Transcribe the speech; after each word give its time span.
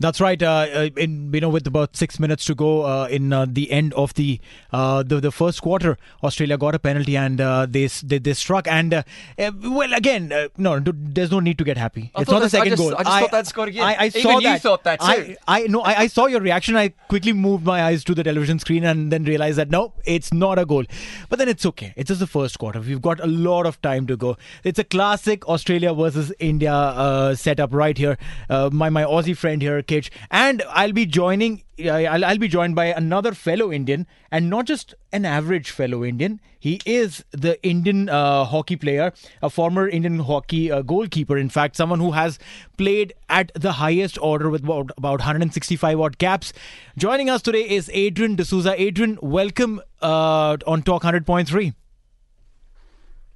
That's 0.00 0.20
right. 0.20 0.42
Uh, 0.42 0.66
uh, 0.74 0.88
in 0.96 1.32
you 1.32 1.40
know, 1.40 1.48
with 1.48 1.66
about 1.66 1.96
six 1.96 2.18
minutes 2.18 2.44
to 2.46 2.54
go 2.54 2.82
uh, 2.84 3.06
in 3.06 3.32
uh, 3.32 3.46
the 3.48 3.70
end 3.70 3.94
of 3.94 4.14
the, 4.14 4.40
uh, 4.72 5.02
the 5.02 5.20
the 5.20 5.30
first 5.30 5.62
quarter, 5.62 5.96
Australia 6.22 6.58
got 6.58 6.74
a 6.74 6.78
penalty 6.78 7.16
and 7.16 7.40
uh, 7.40 7.66
they, 7.68 7.86
they 7.86 8.18
they 8.18 8.34
struck. 8.34 8.66
And 8.66 9.04
well, 9.38 9.92
again, 9.94 10.32
no, 10.56 10.80
there's 10.80 11.30
no 11.30 11.40
need 11.40 11.58
to 11.58 11.64
get 11.64 11.76
happy. 11.76 12.10
I 12.14 12.22
it's 12.22 12.30
not 12.30 12.40
the 12.40 12.48
that- 12.48 12.54
I 12.54 12.58
second 12.58 12.70
just- 12.70 12.82
goal. 12.82 12.94
I 12.98 13.02
just 13.04 13.20
thought 13.20 13.30
that 13.30 13.46
scored 13.46 13.68
again. 13.68 13.84
I, 13.84 13.94
I 13.94 14.06
Even 14.06 14.22
saw 14.22 14.38
you 14.38 14.58
thought 14.58 14.84
that 14.84 15.00
too. 15.00 15.06
I, 15.06 15.36
I 15.46 15.66
no, 15.68 15.82
I, 15.82 15.94
I 16.00 16.06
saw 16.08 16.26
your 16.26 16.40
reaction. 16.40 16.76
I 16.76 16.88
quickly 17.08 17.32
moved 17.32 17.64
my 17.64 17.82
eyes 17.84 18.02
to 18.04 18.14
the 18.14 18.24
television 18.24 18.58
screen 18.58 18.84
and 18.84 19.12
then 19.12 19.24
realized 19.24 19.58
that 19.58 19.70
no, 19.70 19.92
it's 20.04 20.32
not 20.32 20.58
a 20.58 20.66
goal. 20.66 20.84
But 21.28 21.38
then 21.38 21.48
it's 21.48 21.64
okay. 21.66 21.92
It's 21.96 22.08
just 22.08 22.20
the 22.20 22.26
first 22.26 22.58
quarter. 22.58 22.80
We've 22.80 23.00
got 23.02 23.20
a 23.20 23.26
lot 23.26 23.66
of 23.66 23.80
time 23.82 24.06
to 24.08 24.16
go. 24.16 24.36
It's 24.64 24.78
a 24.78 24.84
classic 24.84 25.48
Australia 25.48 25.94
versus 25.94 26.32
India 26.38 26.72
uh, 26.74 27.34
setup 27.34 27.72
right 27.72 27.96
here. 27.96 28.18
Uh, 28.50 28.68
my 28.72 28.90
my 28.90 29.04
Aussie 29.04 29.36
friend 29.36 29.62
here, 29.62 29.71
Kitch, 29.80 30.10
and 30.30 30.62
I'll 30.68 30.92
be 30.92 31.06
joining. 31.06 31.62
I'll, 31.82 32.24
I'll 32.24 32.38
be 32.38 32.48
joined 32.48 32.74
by 32.74 32.86
another 32.86 33.32
fellow 33.32 33.72
Indian, 33.72 34.06
and 34.30 34.50
not 34.50 34.66
just 34.66 34.94
an 35.12 35.24
average 35.24 35.70
fellow 35.70 36.04
Indian. 36.04 36.40
He 36.60 36.80
is 36.86 37.24
the 37.32 37.60
Indian 37.66 38.08
uh, 38.08 38.44
hockey 38.44 38.76
player, 38.76 39.12
a 39.42 39.48
former 39.50 39.88
Indian 39.88 40.18
hockey 40.20 40.70
uh, 40.70 40.82
goalkeeper. 40.82 41.36
In 41.38 41.48
fact, 41.48 41.74
someone 41.76 41.98
who 41.98 42.12
has 42.12 42.38
played 42.76 43.14
at 43.28 43.50
the 43.54 43.72
highest 43.72 44.16
order 44.20 44.48
with 44.50 44.62
about, 44.62 44.90
about 44.96 45.20
165 45.20 45.98
odd 46.00 46.18
caps. 46.18 46.52
Joining 46.96 47.28
us 47.30 47.42
today 47.42 47.68
is 47.68 47.90
Adrian 47.92 48.36
D'Souza. 48.36 48.80
Adrian, 48.80 49.18
welcome 49.22 49.80
uh, 50.02 50.56
on 50.66 50.82
Talk 50.82 51.02
100.3. 51.02 51.74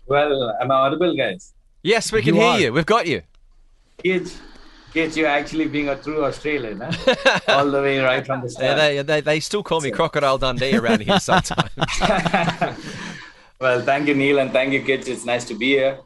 Well, 0.06 0.56
am 0.60 0.70
I 0.70 0.74
audible, 0.74 1.16
guys? 1.16 1.52
Yes, 1.82 2.12
we 2.12 2.22
can 2.22 2.34
You 2.36 2.40
hear 2.40 2.50
are. 2.50 2.60
you. 2.60 2.72
We've 2.72 2.86
got 2.86 3.06
you. 3.06 3.22
Kids, 4.02 4.38
kids, 4.92 5.16
you're 5.16 5.26
actually 5.28 5.66
being 5.68 5.88
a 5.88 5.96
true 5.96 6.24
Australian, 6.24 6.80
huh? 6.80 7.38
all 7.48 7.70
the 7.70 7.80
way 7.82 7.98
right 7.98 8.24
from 8.26 8.40
the 8.42 8.46
Yeah, 8.58 8.74
start. 8.74 8.76
they, 8.78 9.02
they, 9.02 9.20
they 9.20 9.40
still 9.40 9.62
call 9.62 9.80
me 9.80 9.90
Crocodile 9.90 10.38
Dundee 10.38 10.74
around 10.76 11.00
here 11.02 11.20
sometimes. 11.20 11.70
well, 13.60 13.82
thank 13.82 14.08
you, 14.08 14.14
Neil, 14.14 14.38
and 14.38 14.52
thank 14.52 14.72
you, 14.72 14.82
kids. 14.82 15.08
It's 15.08 15.24
nice 15.24 15.44
to 15.46 15.54
be 15.54 15.70
here. 15.70 15.98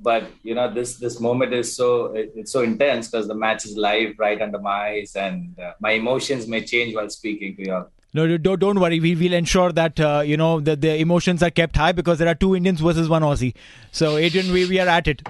But 0.00 0.30
you 0.44 0.54
know, 0.54 0.72
this 0.72 0.94
this 0.96 1.18
moment 1.20 1.52
is 1.52 1.74
so 1.74 2.14
it- 2.14 2.32
it's 2.36 2.52
so 2.52 2.62
intense 2.62 3.08
because 3.08 3.26
the 3.26 3.34
match 3.34 3.64
is 3.64 3.76
live 3.76 4.14
right 4.18 4.40
under 4.40 4.60
my 4.60 4.70
eyes, 4.90 5.16
and 5.16 5.58
uh, 5.58 5.72
my 5.80 5.90
emotions 5.92 6.46
may 6.46 6.64
change 6.64 6.94
while 6.94 7.10
speaking 7.10 7.56
to 7.56 7.66
you 7.66 7.74
all. 7.74 7.90
No, 8.14 8.26
no, 8.26 8.38
don't, 8.38 8.58
don't 8.60 8.80
worry. 8.80 9.00
We 9.00 9.14
will 9.16 9.32
ensure 9.34 9.70
that 9.72 9.98
uh, 10.00 10.22
you 10.24 10.36
know 10.36 10.60
that 10.60 10.80
the 10.82 10.96
emotions 11.00 11.42
are 11.42 11.50
kept 11.50 11.76
high 11.76 11.90
because 11.92 12.18
there 12.18 12.28
are 12.28 12.34
two 12.36 12.54
Indians 12.54 12.80
versus 12.80 13.08
one 13.08 13.22
Aussie. 13.22 13.54
So, 13.90 14.16
Adrian, 14.16 14.52
we, 14.52 14.66
we 14.68 14.78
are 14.78 14.86
at 14.88 15.08
it. 15.08 15.20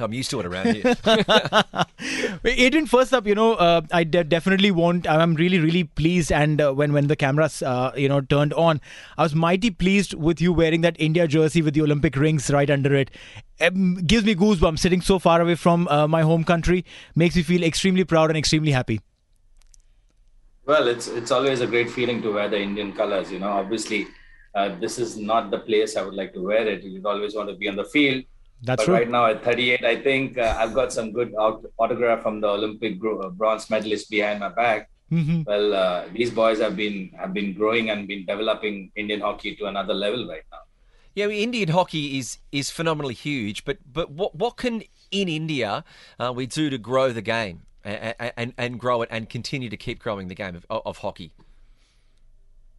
I'm 0.00 0.12
used 0.12 0.30
to 0.30 0.40
it 0.40 0.46
around 0.46 0.74
here. 0.74 0.96
Adrian, 2.44 2.86
first 2.86 3.12
up, 3.12 3.26
you 3.26 3.34
know, 3.34 3.54
uh, 3.54 3.82
I 3.92 4.04
de- 4.04 4.24
definitely 4.24 4.70
want. 4.70 5.08
I'm 5.08 5.34
really, 5.34 5.58
really 5.58 5.84
pleased. 5.84 6.30
And 6.30 6.60
uh, 6.60 6.72
when 6.72 6.92
when 6.92 7.08
the 7.08 7.16
cameras, 7.16 7.62
uh, 7.62 7.92
you 7.96 8.08
know, 8.08 8.20
turned 8.20 8.52
on, 8.54 8.80
I 9.16 9.22
was 9.22 9.34
mighty 9.34 9.70
pleased 9.70 10.14
with 10.14 10.40
you 10.40 10.52
wearing 10.52 10.82
that 10.82 10.96
India 10.98 11.26
jersey 11.26 11.62
with 11.62 11.74
the 11.74 11.82
Olympic 11.82 12.16
rings 12.16 12.50
right 12.50 12.70
under 12.70 12.94
it. 12.94 13.10
Um, 13.60 13.96
gives 13.96 14.24
me 14.24 14.34
goosebumps. 14.34 14.78
Sitting 14.78 15.00
so 15.00 15.18
far 15.18 15.40
away 15.40 15.54
from 15.54 15.88
uh, 15.88 16.06
my 16.06 16.22
home 16.22 16.44
country 16.44 16.84
makes 17.14 17.34
me 17.34 17.42
feel 17.42 17.62
extremely 17.62 18.04
proud 18.04 18.30
and 18.30 18.38
extremely 18.38 18.70
happy. 18.70 19.00
Well, 20.64 20.86
it's 20.86 21.08
it's 21.08 21.30
always 21.30 21.60
a 21.60 21.66
great 21.66 21.90
feeling 21.90 22.22
to 22.22 22.32
wear 22.32 22.48
the 22.48 22.60
Indian 22.60 22.92
colors. 22.92 23.32
You 23.32 23.38
know, 23.38 23.48
obviously, 23.48 24.06
uh, 24.54 24.78
this 24.78 24.98
is 24.98 25.16
not 25.16 25.50
the 25.50 25.60
place 25.60 25.96
I 25.96 26.02
would 26.02 26.14
like 26.14 26.34
to 26.34 26.42
wear 26.42 26.66
it. 26.66 26.82
You'd 26.82 27.06
always 27.06 27.34
want 27.34 27.48
to 27.48 27.56
be 27.56 27.68
on 27.68 27.76
the 27.76 27.84
field. 27.84 28.24
That's 28.62 28.80
but 28.80 28.84
true. 28.86 28.94
right 28.94 29.08
now 29.08 29.26
at 29.26 29.44
38, 29.44 29.84
I 29.84 29.96
think 30.02 30.38
uh, 30.38 30.56
I've 30.58 30.74
got 30.74 30.92
some 30.92 31.12
good 31.12 31.32
aut- 31.34 31.64
autograph 31.78 32.22
from 32.22 32.40
the 32.40 32.48
Olympic 32.48 32.98
gro- 32.98 33.20
uh, 33.20 33.30
bronze 33.30 33.70
medalist 33.70 34.10
behind 34.10 34.40
my 34.40 34.48
back. 34.48 34.90
Mhm. 35.12 35.46
Well, 35.46 35.72
uh, 35.72 36.04
these 36.12 36.30
boys 36.30 36.60
have 36.60 36.76
been 36.76 37.10
have 37.16 37.32
been 37.32 37.54
growing 37.54 37.88
and 37.90 38.06
been 38.06 38.26
developing 38.26 38.90
Indian 38.94 39.20
hockey 39.20 39.56
to 39.56 39.66
another 39.66 39.94
level 39.94 40.28
right 40.28 40.44
now. 40.52 40.58
Yeah, 41.14 41.24
I 41.24 41.28
mean, 41.28 41.42
Indian 41.42 41.70
hockey 41.70 42.18
is 42.18 42.38
is 42.52 42.70
phenomenally 42.70 43.14
huge, 43.14 43.64
but 43.64 43.78
but 43.90 44.10
what 44.10 44.34
what 44.34 44.56
can 44.56 44.82
in 45.10 45.28
India 45.28 45.84
uh, 46.20 46.32
we 46.34 46.46
do 46.46 46.68
to 46.68 46.78
grow 46.78 47.12
the 47.12 47.22
game 47.22 47.62
and, 47.84 48.14
and 48.36 48.52
and 48.58 48.78
grow 48.78 49.00
it 49.02 49.08
and 49.10 49.30
continue 49.30 49.70
to 49.70 49.76
keep 49.76 49.98
growing 49.98 50.28
the 50.28 50.34
game 50.34 50.54
of, 50.56 50.66
of 50.68 50.98
hockey? 50.98 51.32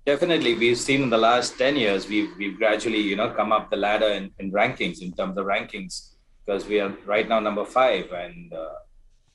Definitely, 0.09 0.55
we've 0.55 0.79
seen 0.79 1.03
in 1.03 1.11
the 1.11 1.19
last 1.19 1.59
10 1.59 1.75
years, 1.75 2.09
we've, 2.09 2.31
we've 2.35 2.57
gradually, 2.57 2.99
you 2.99 3.15
know, 3.15 3.29
come 3.29 3.51
up 3.51 3.69
the 3.69 3.75
ladder 3.75 4.07
in, 4.07 4.31
in 4.39 4.51
rankings, 4.51 5.03
in 5.03 5.11
terms 5.11 5.37
of 5.37 5.45
rankings, 5.45 6.13
because 6.43 6.65
we 6.65 6.79
are 6.79 6.91
right 7.05 7.29
now 7.29 7.39
number 7.39 7.63
five. 7.63 8.11
And 8.11 8.51
uh, 8.51 8.69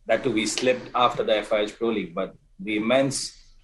that 0.07 0.25
too, 0.25 0.33
we 0.33 0.47
slipped 0.47 0.91
after 0.93 1.23
the 1.23 1.35
FIH 1.49 1.79
Pro 1.79 1.91
League. 1.91 2.13
But 2.13 2.35
the 2.59 2.77
immense 2.79 3.17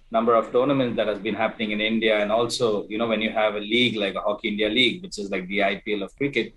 number 0.09 0.35
of 0.35 0.53
tournaments 0.53 0.95
that 0.95 1.07
has 1.09 1.19
been 1.19 1.35
happening 1.35 1.71
in 1.71 1.81
India, 1.81 2.17
and 2.21 2.31
also, 2.31 2.87
you 2.87 2.97
know, 2.97 3.07
when 3.07 3.19
you 3.19 3.31
have 3.31 3.55
a 3.55 3.59
league 3.59 3.97
like 3.97 4.15
a 4.15 4.21
Hockey 4.21 4.47
India 4.47 4.69
League, 4.69 5.03
which 5.03 5.19
is 5.19 5.29
like 5.29 5.45
the 5.49 5.59
IPL 5.71 6.03
of 6.03 6.15
cricket, 6.15 6.55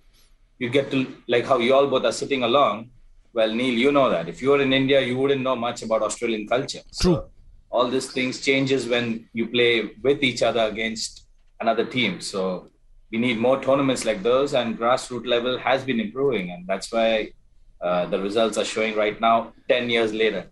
you 0.61 0.69
get 0.69 0.89
to, 0.93 0.99
like 1.27 1.47
how 1.47 1.59
you 1.59 1.75
all 1.75 1.89
both 1.89 2.05
are 2.05 2.13
sitting 2.13 2.45
along. 2.45 2.91
Well, 3.33 3.53
Neil, 3.53 3.75
you 3.75 3.91
know 3.91 4.09
that. 4.09 4.29
If 4.29 4.41
you 4.41 4.51
were 4.51 4.63
in 4.63 4.73
India, 4.73 5.01
you 5.01 5.19
wouldn't 5.19 5.43
know 5.43 5.57
much 5.57 5.83
about 5.83 6.03
Australian 6.03 6.47
culture. 6.47 6.83
True. 7.01 7.15
So, 7.15 7.31
all 7.75 7.89
these 7.95 8.11
things 8.17 8.41
changes 8.41 8.87
when 8.87 9.29
you 9.33 9.49
play 9.49 9.71
with 10.07 10.23
each 10.23 10.43
other 10.49 10.65
against 10.73 11.27
another 11.61 11.85
team. 11.85 12.21
So 12.21 12.71
we 13.11 13.19
need 13.19 13.39
more 13.39 13.61
tournaments 13.61 14.05
like 14.05 14.23
those 14.23 14.55
and 14.55 14.79
grassroots 14.79 15.27
level 15.27 15.59
has 15.59 15.83
been 15.85 15.99
improving 15.99 16.53
and 16.53 16.67
that's 16.69 16.93
why 16.93 17.33
uh, 17.81 18.07
the 18.07 18.21
results 18.21 18.57
are 18.59 18.65
showing 18.65 18.95
right 18.97 19.21
now 19.21 19.53
10 19.69 19.91
years 19.91 20.13
later 20.13 20.47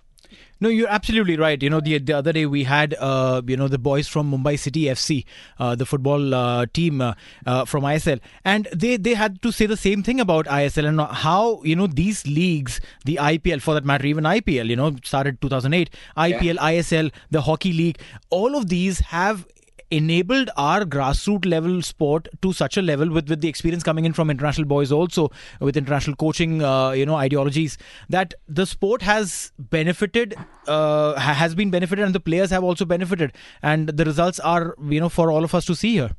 No, 0.63 0.69
you're 0.69 0.89
absolutely 0.89 1.37
right. 1.37 1.61
You 1.61 1.71
know, 1.71 1.81
the 1.81 1.99
the 1.99 2.13
other 2.13 2.33
day 2.33 2.47
we 2.47 2.63
had 2.63 2.95
uh, 3.01 3.43
you 3.45 3.57
know 3.57 3.67
the 3.67 3.79
boys 3.79 4.07
from 4.07 4.31
Mumbai 4.31 4.57
City 4.57 4.83
FC, 4.83 5.25
uh, 5.59 5.75
the 5.75 5.85
football 5.85 6.37
uh, 6.41 6.67
team 6.73 7.01
uh, 7.01 7.15
uh, 7.45 7.65
from 7.65 7.83
ISL, 7.83 8.21
and 8.45 8.69
they 8.73 8.97
they 8.97 9.15
had 9.15 9.43
to 9.43 9.51
say 9.51 9.67
the 9.67 9.77
same 9.77 10.05
thing 10.05 10.21
about 10.21 10.47
ISL 10.47 10.87
and 10.91 11.01
how 11.23 11.61
you 11.65 11.75
know 11.75 11.89
these 11.89 12.25
leagues, 12.29 12.81
the 13.05 13.17
IPL 13.17 13.61
for 13.61 13.75
that 13.75 13.85
matter, 13.85 14.07
even 14.07 14.23
IPL, 14.23 14.69
you 14.69 14.77
know, 14.77 14.95
started 15.03 15.41
2008, 15.41 15.91
IPL, 16.17 16.59
ISL, 16.59 17.11
the 17.33 17.41
hockey 17.41 17.73
league, 17.73 17.99
all 18.31 18.55
of 18.55 18.69
these 18.69 19.01
have 19.17 19.45
enabled 19.93 20.51
our 20.57 20.85
grassroots 20.85 21.47
level 21.47 21.83
sport 21.83 22.29
to 22.41 22.53
such 22.53 22.77
a 22.77 22.83
level 22.83 23.11
with, 23.11 23.29
with 23.29 23.41
the 23.43 23.49
experience 23.49 23.83
coming 23.83 24.07
in 24.07 24.13
from 24.13 24.31
international 24.31 24.67
boys 24.67 24.91
also 24.91 25.31
with 25.61 25.77
international 25.77 26.17
coaching 26.17 26.63
uh, 26.63 26.91
you 26.91 27.05
know 27.05 27.17
ideologies 27.17 27.77
that 28.09 28.35
the 28.49 28.67
sport 28.67 29.03
has 29.03 29.53
benefited 29.59 30.35
uh, 30.67 31.15
has 31.19 31.55
been 31.55 31.71
benefited 31.71 32.05
and 32.05 32.15
the 32.15 32.21
players 32.21 32.51
have 32.51 32.65
also 32.65 32.85
benefited. 32.85 33.33
And 33.63 33.89
the 33.89 34.05
results 34.05 34.41
are 34.41 34.75
you 34.89 35.01
know 35.01 35.09
for 35.09 35.31
all 35.31 35.45
of 35.45 35.55
us 35.55 35.67
to 35.67 35.75
see 35.75 35.93
here. 35.93 36.11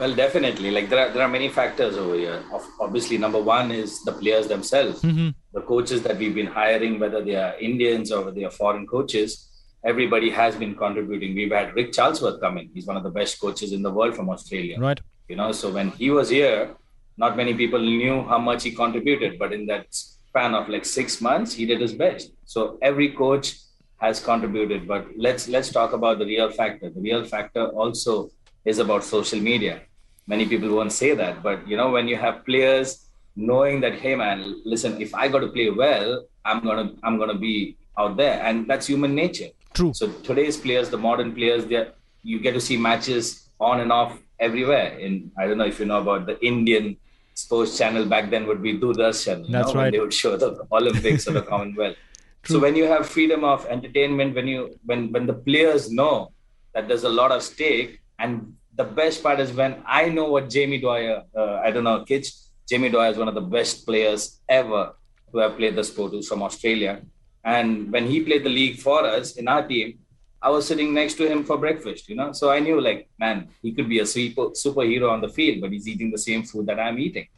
Well 0.00 0.14
definitely. 0.14 0.70
Like 0.70 0.88
there 0.88 1.06
are, 1.06 1.12
there 1.12 1.22
are 1.22 1.28
many 1.28 1.48
factors 1.48 1.96
over 1.96 2.14
here. 2.14 2.42
Obviously 2.80 3.18
number 3.18 3.40
one 3.40 3.70
is 3.70 4.02
the 4.04 4.12
players 4.12 4.48
themselves. 4.48 5.02
Mm-hmm. 5.02 5.30
the 5.54 5.60
coaches 5.60 6.02
that 6.02 6.16
we've 6.16 6.34
been 6.34 6.46
hiring 6.46 6.98
whether 6.98 7.22
they 7.24 7.34
are 7.36 7.54
indians 7.58 8.10
or 8.10 8.20
whether 8.20 8.36
they 8.36 8.44
are 8.44 8.50
foreign 8.50 8.86
coaches 8.86 9.51
everybody 9.84 10.30
has 10.30 10.56
been 10.56 10.74
contributing. 10.74 11.34
We've 11.34 11.52
had 11.52 11.74
Rick 11.74 11.92
Charlesworth 11.92 12.40
come 12.40 12.58
in. 12.58 12.70
He's 12.72 12.86
one 12.86 12.96
of 12.96 13.02
the 13.02 13.10
best 13.10 13.40
coaches 13.40 13.72
in 13.72 13.82
the 13.82 13.90
world 13.90 14.14
from 14.14 14.30
Australia. 14.30 14.78
Right. 14.78 15.00
You 15.28 15.36
know, 15.36 15.52
so 15.52 15.70
when 15.70 15.90
he 15.90 16.10
was 16.10 16.28
here, 16.28 16.74
not 17.16 17.36
many 17.36 17.54
people 17.54 17.80
knew 17.80 18.22
how 18.22 18.38
much 18.38 18.62
he 18.64 18.72
contributed, 18.72 19.38
but 19.38 19.52
in 19.52 19.66
that 19.66 19.86
span 19.90 20.54
of 20.54 20.68
like 20.68 20.84
six 20.84 21.20
months, 21.20 21.52
he 21.52 21.66
did 21.66 21.80
his 21.80 21.92
best. 21.92 22.32
So 22.44 22.78
every 22.82 23.10
coach 23.10 23.56
has 23.98 24.20
contributed. 24.20 24.88
But 24.88 25.06
let's 25.16 25.48
let's 25.48 25.70
talk 25.70 25.92
about 25.92 26.18
the 26.18 26.26
real 26.26 26.50
factor. 26.50 26.90
The 26.90 27.00
real 27.00 27.24
factor 27.24 27.66
also 27.68 28.30
is 28.64 28.78
about 28.78 29.04
social 29.04 29.40
media. 29.40 29.82
Many 30.26 30.46
people 30.46 30.74
won't 30.74 30.92
say 30.92 31.14
that, 31.14 31.42
but 31.42 31.66
you 31.66 31.76
know, 31.76 31.90
when 31.90 32.06
you 32.08 32.16
have 32.16 32.44
players 32.44 33.08
knowing 33.34 33.80
that, 33.80 33.94
hey 33.94 34.14
man, 34.14 34.62
listen, 34.64 35.00
if 35.00 35.14
I 35.14 35.28
got 35.28 35.40
to 35.40 35.48
play 35.48 35.70
well, 35.70 36.24
I'm 36.44 36.62
gonna 36.62 36.92
I'm 37.02 37.18
gonna 37.18 37.38
be 37.38 37.76
out 37.98 38.16
there, 38.16 38.42
and 38.42 38.68
that's 38.68 38.86
human 38.86 39.14
nature 39.14 39.50
True. 39.74 39.92
So 39.94 40.08
today's 40.22 40.56
players, 40.56 40.90
the 40.90 40.98
modern 40.98 41.34
players, 41.34 41.66
they 41.66 41.88
you 42.22 42.38
get 42.38 42.52
to 42.52 42.60
see 42.60 42.76
matches 42.76 43.48
on 43.60 43.80
and 43.80 43.92
off 43.92 44.18
everywhere. 44.38 44.98
In 44.98 45.30
I 45.38 45.46
don't 45.46 45.58
know 45.58 45.66
if 45.66 45.78
you 45.80 45.86
know 45.86 46.00
about 46.00 46.26
the 46.26 46.44
Indian 46.44 46.96
sports 47.34 47.78
channel 47.78 48.04
back 48.04 48.30
then 48.30 48.46
would 48.46 48.62
be 48.62 48.78
Doordarshan. 48.78 49.50
That's 49.50 49.74
know, 49.74 49.80
right. 49.80 49.90
they 49.92 50.00
would 50.00 50.14
show 50.14 50.36
the 50.36 50.66
Olympics 50.70 51.26
or 51.26 51.32
the 51.32 51.42
Commonwealth. 51.42 51.96
True. 52.42 52.56
So 52.56 52.60
when 52.60 52.74
you 52.74 52.84
have 52.84 53.08
freedom 53.08 53.44
of 53.44 53.66
entertainment, 53.66 54.34
when 54.34 54.48
you 54.48 54.78
when 54.84 55.12
when 55.12 55.26
the 55.26 55.34
players 55.34 55.90
know 55.90 56.32
that 56.74 56.88
there's 56.88 57.04
a 57.04 57.08
lot 57.08 57.30
of 57.30 57.42
stake, 57.42 58.00
and 58.18 58.54
the 58.74 58.84
best 58.84 59.22
part 59.22 59.38
is 59.38 59.52
when 59.52 59.82
I 59.86 60.08
know 60.08 60.30
what 60.30 60.48
Jamie 60.48 60.80
Dwyer, 60.80 61.22
uh, 61.36 61.56
I 61.64 61.70
don't 61.70 61.84
know, 61.84 62.04
kids, 62.04 62.50
Jamie 62.68 62.88
Dwyer 62.88 63.10
is 63.10 63.18
one 63.18 63.28
of 63.28 63.34
the 63.34 63.48
best 63.58 63.86
players 63.86 64.40
ever 64.48 64.94
who 65.30 65.38
have 65.38 65.56
played 65.56 65.76
the 65.76 65.84
sport, 65.84 66.12
who's 66.12 66.28
from 66.28 66.42
Australia. 66.42 67.02
And 67.44 67.90
when 67.92 68.06
he 68.06 68.22
played 68.22 68.44
the 68.44 68.50
league 68.50 68.78
for 68.78 69.04
us 69.04 69.36
in 69.36 69.48
our 69.48 69.66
team, 69.66 69.98
I 70.40 70.50
was 70.50 70.66
sitting 70.66 70.92
next 70.92 71.14
to 71.14 71.28
him 71.28 71.44
for 71.44 71.56
breakfast, 71.56 72.08
you 72.08 72.16
know. 72.16 72.32
So 72.32 72.50
I 72.50 72.58
knew, 72.58 72.80
like, 72.80 73.08
man, 73.18 73.48
he 73.62 73.72
could 73.72 73.88
be 73.88 74.00
a 74.00 74.06
super, 74.06 74.46
superhero 74.50 75.10
on 75.10 75.20
the 75.20 75.28
field, 75.28 75.60
but 75.60 75.70
he's 75.70 75.86
eating 75.86 76.10
the 76.10 76.18
same 76.18 76.42
food 76.42 76.66
that 76.66 76.80
I'm 76.80 76.98
eating. 76.98 77.28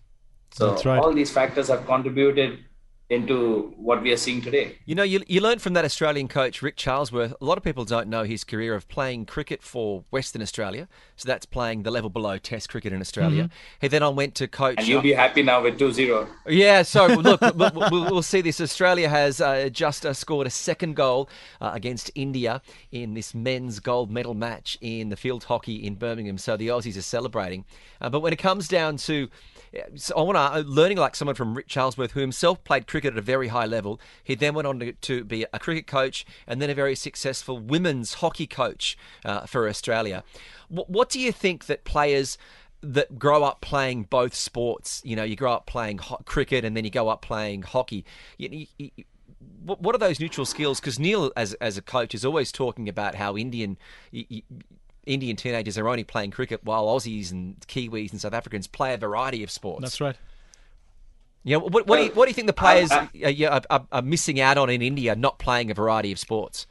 So 0.52 0.74
right. 0.84 0.98
all 0.98 1.12
these 1.12 1.30
factors 1.30 1.68
have 1.68 1.86
contributed 1.86 2.60
into 3.10 3.74
what 3.76 4.02
we 4.02 4.10
are 4.12 4.16
seeing 4.16 4.40
today. 4.40 4.78
You 4.86 4.94
know, 4.94 5.02
you, 5.02 5.22
you 5.28 5.42
learned 5.42 5.60
from 5.60 5.74
that 5.74 5.84
Australian 5.84 6.26
coach, 6.26 6.62
Rick 6.62 6.76
Charlesworth. 6.76 7.34
A 7.38 7.44
lot 7.44 7.58
of 7.58 7.64
people 7.64 7.84
don't 7.84 8.08
know 8.08 8.24
his 8.24 8.44
career 8.44 8.74
of 8.74 8.88
playing 8.88 9.26
cricket 9.26 9.62
for 9.62 10.04
Western 10.10 10.40
Australia. 10.40 10.88
So 11.16 11.26
that's 11.26 11.44
playing 11.44 11.82
the 11.82 11.90
level 11.90 12.08
below 12.08 12.38
Test 12.38 12.70
cricket 12.70 12.94
in 12.94 13.02
Australia. 13.02 13.44
Mm-hmm. 13.44 13.78
He 13.82 13.88
then 13.88 14.02
on 14.02 14.16
went 14.16 14.34
to 14.36 14.48
coach. 14.48 14.76
And 14.78 14.88
you'll 14.88 15.02
be 15.02 15.12
happy 15.12 15.42
now 15.42 15.62
with 15.62 15.78
2 15.78 15.92
0. 15.92 16.28
Yeah, 16.46 16.82
so 16.82 17.06
look, 17.06 17.42
we'll, 17.54 17.90
we'll, 17.90 18.22
see 18.22 18.40
this. 18.40 18.58
Australia 18.58 19.10
has 19.10 19.38
uh, 19.40 19.68
just 19.68 20.06
uh, 20.06 20.14
scored 20.14 20.46
a 20.46 20.50
second 20.50 20.96
goal 20.96 21.28
uh, 21.60 21.72
against 21.74 22.10
India 22.14 22.62
in 22.90 23.12
this 23.12 23.34
men's 23.34 23.80
gold 23.80 24.10
medal 24.10 24.32
match 24.32 24.78
in 24.80 25.10
the 25.10 25.16
field 25.16 25.44
hockey 25.44 25.76
in 25.76 25.96
Birmingham. 25.96 26.38
So 26.38 26.56
the 26.56 26.68
Aussies 26.68 26.96
are 26.96 27.02
celebrating. 27.02 27.66
Uh, 28.00 28.08
but 28.08 28.20
when 28.20 28.32
it 28.32 28.38
comes 28.38 28.66
down 28.66 28.96
to 28.98 29.28
so 29.96 30.14
I 30.16 30.22
want 30.22 30.36
to 30.36 30.40
uh, 30.40 30.62
learning 30.66 30.98
like 30.98 31.16
someone 31.16 31.34
from 31.34 31.54
Rick 31.54 31.68
Charlesworth, 31.68 32.12
who 32.12 32.20
himself 32.20 32.62
played 32.64 32.86
cricket 32.94 33.14
at 33.14 33.18
a 33.18 33.22
very 33.22 33.48
high 33.48 33.66
level. 33.66 34.00
He 34.22 34.36
then 34.36 34.54
went 34.54 34.68
on 34.68 34.78
to, 34.78 34.92
to 34.92 35.24
be 35.24 35.44
a 35.52 35.58
cricket 35.58 35.88
coach 35.88 36.24
and 36.46 36.62
then 36.62 36.70
a 36.70 36.74
very 36.74 36.94
successful 36.94 37.58
women's 37.58 38.14
hockey 38.14 38.46
coach 38.46 38.96
uh, 39.24 39.46
for 39.46 39.68
Australia. 39.68 40.22
What, 40.68 40.88
what 40.88 41.10
do 41.10 41.18
you 41.18 41.32
think 41.32 41.66
that 41.66 41.82
players 41.82 42.38
that 42.82 43.18
grow 43.18 43.42
up 43.42 43.60
playing 43.60 44.04
both 44.04 44.32
sports, 44.32 45.02
you 45.04 45.16
know, 45.16 45.24
you 45.24 45.34
grow 45.34 45.54
up 45.54 45.66
playing 45.66 45.98
ho- 45.98 46.20
cricket 46.24 46.64
and 46.64 46.76
then 46.76 46.84
you 46.84 46.90
go 46.90 47.08
up 47.08 47.20
playing 47.20 47.62
hockey. 47.62 48.04
You, 48.38 48.66
you, 48.78 48.90
you, 48.94 49.04
what 49.64 49.92
are 49.92 49.98
those 49.98 50.20
neutral 50.20 50.46
skills? 50.46 50.78
Because 50.78 51.00
Neil, 51.00 51.32
as 51.36 51.54
as 51.54 51.76
a 51.76 51.82
coach, 51.82 52.14
is 52.14 52.24
always 52.24 52.52
talking 52.52 52.88
about 52.88 53.16
how 53.16 53.36
Indian 53.36 53.76
Indian 55.04 55.36
teenagers 55.36 55.76
are 55.78 55.88
only 55.88 56.04
playing 56.04 56.30
cricket 56.30 56.60
while 56.62 56.86
Aussies 56.86 57.32
and 57.32 57.58
Kiwis 57.66 58.12
and 58.12 58.20
South 58.20 58.34
Africans 58.34 58.68
play 58.68 58.94
a 58.94 58.98
variety 58.98 59.42
of 59.42 59.50
sports. 59.50 59.82
That's 59.82 60.00
right. 60.00 60.16
Yeah, 61.44 61.58
what, 61.58 61.86
what, 61.86 61.98
do, 61.98 62.04
you, 62.04 62.10
what 62.12 62.24
do 62.24 62.30
you 62.30 62.34
think 62.34 62.46
the 62.46 62.54
players 62.54 62.90
I, 62.90 63.08
I, 63.22 63.46
are, 63.50 63.60
are, 63.68 63.86
are, 63.92 64.02
missing 64.02 64.40
out 64.40 64.56
on 64.56 64.70
in 64.70 64.80
India 64.80 65.14
not 65.14 65.38
playing 65.38 65.70
a 65.70 65.74
variety 65.74 66.10
of 66.10 66.18
sports? 66.18 66.66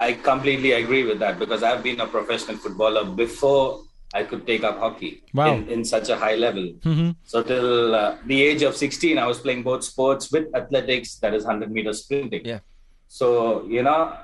I 0.00 0.14
completely 0.14 0.72
agree 0.72 1.04
with 1.04 1.20
that 1.20 1.38
because 1.38 1.62
I've 1.62 1.82
been 1.82 2.00
a 2.00 2.06
professional 2.06 2.56
footballer 2.56 3.04
before 3.04 3.82
I 4.12 4.24
could 4.24 4.44
take 4.44 4.64
up 4.64 4.80
hockey 4.80 5.22
wow. 5.32 5.54
in, 5.54 5.68
in 5.68 5.84
such 5.84 6.08
a 6.08 6.16
high 6.16 6.34
level. 6.34 6.62
Mm-hmm. 6.62 7.10
So 7.24 7.44
till 7.44 7.94
uh, 7.94 8.16
the 8.26 8.42
age 8.42 8.62
of 8.62 8.76
16, 8.76 9.18
I 9.18 9.26
was 9.26 9.38
playing 9.38 9.62
both 9.62 9.84
sports 9.84 10.32
with 10.32 10.52
athletics, 10.54 11.16
that 11.16 11.32
is 11.32 11.44
100 11.44 11.70
meter 11.70 11.92
sprinting. 11.92 12.42
Yeah. 12.44 12.58
So, 13.06 13.64
you 13.66 13.84
know, 13.84 14.16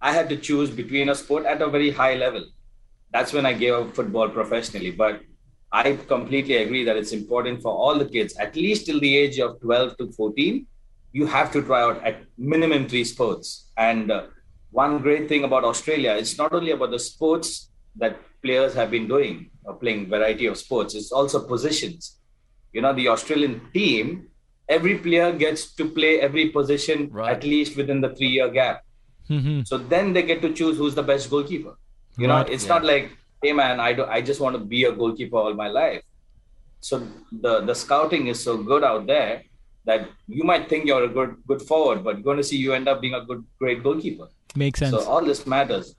I 0.00 0.12
had 0.12 0.28
to 0.28 0.36
choose 0.36 0.70
between 0.70 1.08
a 1.08 1.14
sport 1.14 1.44
at 1.44 1.60
a 1.60 1.68
very 1.68 1.90
high 1.90 2.14
level. 2.14 2.44
That's 3.12 3.32
when 3.32 3.46
I 3.46 3.52
gave 3.52 3.74
up 3.74 3.94
football 3.96 4.28
professionally. 4.28 4.92
But 4.92 5.22
I 5.72 5.92
completely 5.92 6.56
agree 6.56 6.84
that 6.84 6.96
it's 6.96 7.12
important 7.12 7.62
for 7.62 7.72
all 7.72 7.96
the 7.96 8.04
kids, 8.04 8.36
at 8.36 8.56
least 8.56 8.86
till 8.86 9.00
the 9.00 9.16
age 9.16 9.38
of 9.38 9.60
12 9.60 9.96
to 9.98 10.12
14, 10.12 10.66
you 11.12 11.26
have 11.26 11.52
to 11.52 11.62
try 11.62 11.82
out 11.82 12.02
at 12.04 12.22
minimum 12.36 12.88
three 12.88 13.04
sports. 13.04 13.70
And 13.76 14.10
uh, 14.10 14.26
one 14.70 14.98
great 14.98 15.28
thing 15.28 15.44
about 15.44 15.64
Australia, 15.64 16.12
it's 16.12 16.38
not 16.38 16.52
only 16.52 16.72
about 16.72 16.90
the 16.90 16.98
sports 16.98 17.70
that 17.96 18.18
players 18.42 18.74
have 18.74 18.90
been 18.90 19.06
doing, 19.06 19.50
or 19.64 19.74
playing 19.74 20.08
variety 20.08 20.46
of 20.46 20.56
sports, 20.56 20.94
it's 20.94 21.12
also 21.12 21.46
positions. 21.46 22.18
You 22.72 22.82
know, 22.82 22.92
the 22.92 23.08
Australian 23.08 23.60
team, 23.72 24.28
every 24.68 24.98
player 24.98 25.32
gets 25.32 25.74
to 25.74 25.88
play 25.88 26.20
every 26.20 26.48
position 26.50 27.10
right. 27.10 27.36
at 27.36 27.44
least 27.44 27.76
within 27.76 28.00
the 28.00 28.14
three 28.14 28.28
year 28.28 28.48
gap. 28.48 28.82
Mm-hmm. 29.28 29.62
So 29.64 29.78
then 29.78 30.12
they 30.12 30.22
get 30.22 30.42
to 30.42 30.52
choose 30.52 30.76
who's 30.78 30.94
the 30.94 31.02
best 31.02 31.30
goalkeeper. 31.30 31.76
You 32.16 32.28
right. 32.28 32.46
know, 32.46 32.52
it's 32.52 32.64
yeah. 32.64 32.74
not 32.74 32.84
like, 32.84 33.10
hey 33.42 33.52
man, 33.52 33.80
I 33.80 33.92
do 33.92 34.04
I 34.04 34.20
just 34.20 34.40
want 34.40 34.56
to 34.56 34.62
be 34.62 34.84
a 34.84 34.92
goalkeeper 34.92 35.36
all 35.36 35.54
my 35.54 35.68
life. 35.68 36.02
So 36.80 37.06
the 37.32 37.60
the 37.60 37.74
scouting 37.74 38.28
is 38.28 38.42
so 38.42 38.56
good 38.56 38.84
out 38.84 39.06
there 39.06 39.42
that 39.84 40.08
you 40.28 40.44
might 40.44 40.68
think 40.68 40.86
you're 40.86 41.04
a 41.04 41.08
good 41.08 41.36
good 41.46 41.62
forward, 41.62 42.04
but 42.04 42.16
you're 42.16 42.28
going 42.30 42.36
to 42.36 42.44
see 42.44 42.56
you 42.56 42.72
end 42.74 42.88
up 42.88 43.00
being 43.00 43.14
a 43.14 43.24
good 43.24 43.44
great 43.58 43.82
goalkeeper. 43.82 44.28
Makes 44.56 44.80
sense. 44.80 44.92
So 44.94 45.08
all 45.08 45.24
this 45.24 45.46
matters 45.46 45.94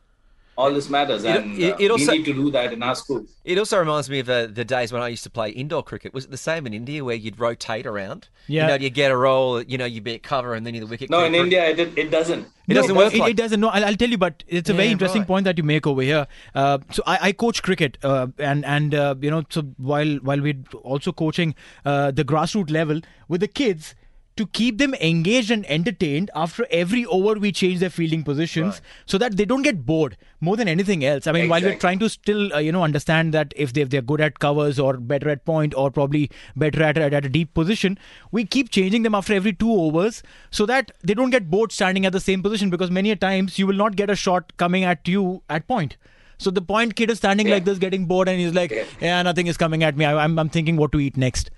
all 0.62 0.74
this 0.74 0.90
matters, 0.90 1.26
and 1.26 1.58
it, 1.58 1.64
it, 1.64 1.82
it 1.82 1.92
also, 1.92 2.12
we 2.12 2.20
need 2.20 2.26
to 2.26 2.34
do 2.34 2.52
that 2.52 2.72
in 2.72 2.84
our 2.84 2.96
schools. 2.96 3.34
It 3.44 3.58
also 3.58 3.80
reminds 3.80 4.10
me 4.10 4.20
of 4.20 4.28
the, 4.28 4.50
the 4.54 4.64
days 4.64 4.94
when 4.94 5.02
I 5.02 5.08
used 5.08 5.24
to 5.24 5.30
play 5.30 5.50
indoor 5.50 5.82
cricket. 5.82 6.14
Was 6.14 6.26
it 6.26 6.32
the 6.32 6.38
same 6.38 6.68
in 6.68 6.74
India 6.74 7.04
where 7.04 7.16
you'd 7.16 7.40
rotate 7.40 7.88
around? 7.88 8.30
Yeah, 8.48 8.64
you 8.64 8.68
know, 8.68 8.76
you 8.76 8.90
get 8.92 9.12
a 9.12 9.18
roll, 9.18 9.62
you 9.64 9.78
know, 9.78 9.86
you 9.86 10.02
be 10.02 10.16
at 10.16 10.24
cover, 10.24 10.54
and 10.54 10.66
then 10.66 10.76
you're 10.76 10.86
the 10.86 10.90
wicket. 10.90 11.10
No, 11.10 11.24
in 11.24 11.34
India, 11.34 11.68
it, 11.70 11.98
it 11.98 12.12
doesn't. 12.12 12.48
It 12.68 12.76
doesn't 12.76 12.96
work. 12.96 13.14
It, 13.14 13.20
like... 13.20 13.32
it, 13.32 13.38
doesn't. 13.38 13.60
No, 13.60 13.70
I'll, 13.70 13.86
I'll, 13.86 13.96
tell 13.96 14.10
you, 14.10 14.18
but 14.18 14.44
it's 14.48 14.70
a 14.70 14.74
yeah, 14.74 14.78
very 14.78 14.90
interesting 14.90 15.22
right. 15.22 15.28
point 15.28 15.46
that 15.46 15.58
you 15.58 15.64
make 15.64 15.88
over 15.88 16.02
here. 16.02 16.28
Uh, 16.54 16.78
so 16.92 17.02
I, 17.06 17.18
I, 17.22 17.32
coach 17.32 17.64
cricket, 17.64 17.98
uh, 18.04 18.28
and 18.38 18.64
and 18.66 18.94
uh, 18.94 19.16
you 19.20 19.32
know, 19.32 19.44
so 19.50 19.62
while 19.78 20.16
while 20.18 20.40
we're 20.40 20.64
also 20.84 21.12
coaching 21.12 21.56
uh, 21.86 22.12
the 22.12 22.24
grassroots 22.24 22.70
level 22.70 23.02
with 23.28 23.42
the 23.42 23.48
kids 23.48 23.96
to 24.38 24.48
keep 24.48 24.78
them 24.78 24.94
engaged 24.96 25.52
and 25.52 25.66
entertained 25.70 26.32
after 26.34 26.66
every 26.72 27.06
over 27.06 27.34
we 27.40 27.52
change 27.52 27.80
their 27.80 27.90
fielding 27.90 28.24
positions 28.24 28.76
right. 28.76 28.82
so 29.06 29.18
that 29.18 29.36
they 29.36 29.46
don't 29.46 29.62
get 29.62 29.86
bored 29.86 30.18
more 30.40 30.56
than 30.56 30.68
anything 30.68 31.04
else 31.04 31.28
i 31.28 31.32
mean 31.32 31.44
exactly. 31.44 31.68
while 31.68 31.74
we're 31.74 31.80
trying 31.80 32.00
to 32.00 32.10
still 32.10 32.54
uh, 32.54 32.60
you 32.60 32.72
know 32.72 32.84
understand 32.84 33.34
that 33.34 33.54
if, 33.56 33.74
they, 33.74 33.82
if 33.82 33.90
they're 33.90 34.02
good 34.02 34.22
at 34.22 34.40
covers 34.40 34.80
or 34.80 34.98
better 34.98 35.30
at 35.30 35.44
point 35.46 35.74
or 35.76 35.92
probably 35.92 36.30
better 36.56 36.82
at, 36.82 36.98
at, 36.98 37.14
at 37.14 37.26
a 37.26 37.30
deep 37.30 37.54
position 37.54 37.98
we 38.32 38.46
keep 38.46 38.70
changing 38.70 39.04
them 39.04 39.14
after 39.14 39.34
every 39.34 39.54
two 39.54 39.72
overs 39.72 40.24
so 40.50 40.66
that 40.66 40.92
they 41.04 41.14
don't 41.14 41.30
get 41.30 41.50
bored 41.50 41.72
standing 41.72 42.06
at 42.06 42.14
the 42.14 42.20
same 42.20 42.42
position 42.42 42.70
because 42.70 42.90
many 42.90 43.12
a 43.12 43.16
times 43.16 43.60
you 43.60 43.68
will 43.68 43.76
not 43.76 43.96
get 43.96 44.10
a 44.10 44.16
shot 44.16 44.56
coming 44.58 44.84
at 44.84 45.08
you 45.08 45.44
at 45.50 45.68
point 45.68 45.98
so 46.38 46.50
the 46.50 46.62
point 46.62 46.96
kid 46.96 47.12
is 47.12 47.18
standing 47.18 47.48
yeah. 47.48 47.56
like 47.56 47.66
this 47.66 47.78
getting 47.78 48.06
bored 48.06 48.28
and 48.30 48.40
he's 48.40 48.54
like 48.54 48.72
yeah, 48.72 48.86
yeah 49.02 49.22
nothing 49.22 49.48
is 49.48 49.58
coming 49.58 49.84
at 49.84 49.98
me 49.98 50.06
I, 50.06 50.24
I'm, 50.24 50.40
I'm 50.40 50.50
thinking 50.50 50.78
what 50.78 50.92
to 50.94 51.00
eat 51.00 51.18
next 51.18 51.52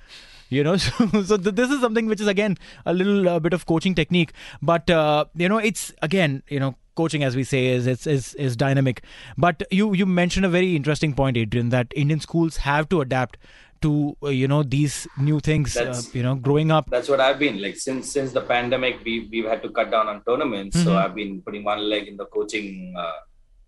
You 0.54 0.64
know, 0.64 0.78
so, 0.86 1.08
so 1.24 1.38
th- 1.38 1.56
this 1.56 1.72
is 1.72 1.82
something 1.82 2.06
which 2.06 2.22
is 2.22 2.28
again 2.28 2.58
a 2.86 2.94
little 2.94 3.28
uh, 3.28 3.40
bit 3.40 3.54
of 3.54 3.66
coaching 3.66 3.96
technique, 3.96 4.32
but 4.62 4.90
uh, 4.90 5.26
you 5.36 5.50
know, 5.50 5.58
it's 5.58 5.92
again, 6.02 6.44
you 6.48 6.60
know, 6.60 6.76
coaching 6.96 7.24
as 7.24 7.36
we 7.36 7.44
say 7.44 7.66
is 7.68 7.88
is 7.88 8.06
is, 8.06 8.34
is 8.36 8.56
dynamic. 8.56 9.04
But 9.38 9.64
you 9.72 9.94
you 9.94 10.06
mentioned 10.06 10.46
a 10.46 10.50
very 10.50 10.76
interesting 10.76 11.14
point, 11.14 11.38
Adrian, 11.38 11.70
that 11.70 11.88
Indian 11.96 12.20
schools 12.20 12.58
have 12.70 12.90
to 12.90 13.02
adapt 13.02 13.38
to 13.82 14.16
uh, 14.24 14.30
you 14.30 14.48
know 14.48 14.62
these 14.64 15.08
new 15.18 15.40
things. 15.40 15.76
Uh, 15.76 16.02
you 16.14 16.24
know, 16.24 16.36
growing 16.36 16.70
up. 16.72 16.90
That's 16.90 17.10
what 17.10 17.20
I've 17.20 17.40
been 17.40 17.62
like 17.62 17.76
since 17.88 18.12
since 18.12 18.32
the 18.32 18.42
pandemic. 18.54 19.02
We 19.04 19.28
we've 19.32 19.50
had 19.56 19.62
to 19.64 19.70
cut 19.80 19.92
down 19.98 20.08
on 20.08 20.24
tournaments, 20.30 20.82
so 20.84 20.96
I've 20.96 21.16
been 21.16 21.42
putting 21.42 21.64
one 21.64 21.80
leg 21.96 22.08
in 22.08 22.16
the 22.18 22.26
coaching 22.38 22.94
uh, 22.98 23.12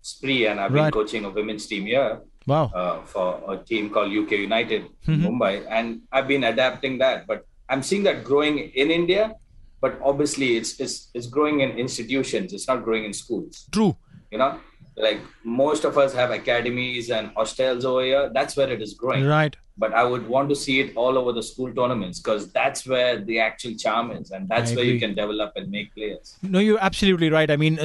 spree, 0.02 0.46
and 0.46 0.60
I've 0.60 0.72
Right. 0.72 0.84
been 0.84 0.92
coaching 1.00 1.24
a 1.24 1.30
women's 1.30 1.66
team 1.66 1.84
here 1.86 2.20
Wow. 2.46 2.70
uh, 2.74 3.02
for 3.04 3.42
a 3.48 3.56
team 3.58 3.90
called 3.90 4.12
UK 4.12 4.32
United 4.32 4.84
Mm-hmm. 5.06 5.26
Mumbai, 5.26 5.66
and 5.68 6.00
I've 6.12 6.28
been 6.28 6.44
adapting 6.44 6.98
that. 6.98 7.26
But 7.26 7.46
I'm 7.68 7.82
seeing 7.82 8.02
that 8.04 8.22
growing 8.24 8.58
in 8.58 8.90
India, 8.90 9.34
but 9.80 9.98
obviously 10.02 10.56
it's 10.56 10.78
it's 10.80 11.10
it's 11.14 11.26
growing 11.26 11.60
in 11.60 11.70
institutions. 11.72 12.52
It's 12.52 12.66
not 12.68 12.84
growing 12.84 13.04
in 13.04 13.12
schools. 13.12 13.66
True. 13.72 13.96
You 14.32 14.38
know, 14.38 14.58
like 14.96 15.20
most 15.44 15.84
of 15.84 15.96
us 15.98 16.12
have 16.14 16.30
academies 16.30 17.10
and 17.10 17.30
hostels 17.36 17.84
over 17.84 18.02
here. 18.04 18.30
That's 18.32 18.56
where 18.56 18.70
it 18.70 18.82
is 18.82 18.94
growing 18.94 19.24
Right. 19.24 19.54
but 19.78 19.92
I 19.92 20.02
would 20.10 20.26
want 20.26 20.48
to 20.48 20.56
see 20.56 20.80
it 20.80 20.96
all 20.96 21.18
over 21.20 21.32
the 21.38 21.42
school 21.42 21.70
tournaments 21.78 22.18
because 22.20 22.50
that's 22.52 22.86
where 22.92 23.18
the 23.30 23.38
actual 23.40 23.74
charm 23.82 24.10
is, 24.10 24.30
and 24.30 24.48
that's 24.48 24.74
where 24.74 24.84
you 24.84 24.98
can 24.98 25.14
develop 25.14 25.52
and 25.56 25.70
make 25.70 25.94
players. 25.94 26.36
No, 26.42 26.58
you're 26.58 26.78
absolutely 26.90 27.28
right. 27.30 27.50
I 27.50 27.56
mean, 27.56 27.78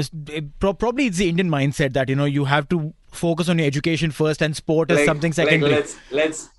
pro- 0.59 0.73
probably 0.73 1.07
it's 1.07 1.17
the 1.17 1.27
Indian 1.29 1.49
mindset 1.49 1.93
that 1.93 2.07
you 2.09 2.15
know 2.15 2.25
you 2.25 2.45
have 2.45 2.69
to 2.69 2.93
focus 3.11 3.49
on 3.49 3.57
your 3.59 3.67
education 3.67 4.11
first, 4.11 4.41
and 4.41 4.55
sport 4.55 4.91
is 4.91 4.97
Like- 4.97 5.05
something 5.05 5.33
like, 5.37 5.61
let's 5.61 5.97
let's 6.11 6.49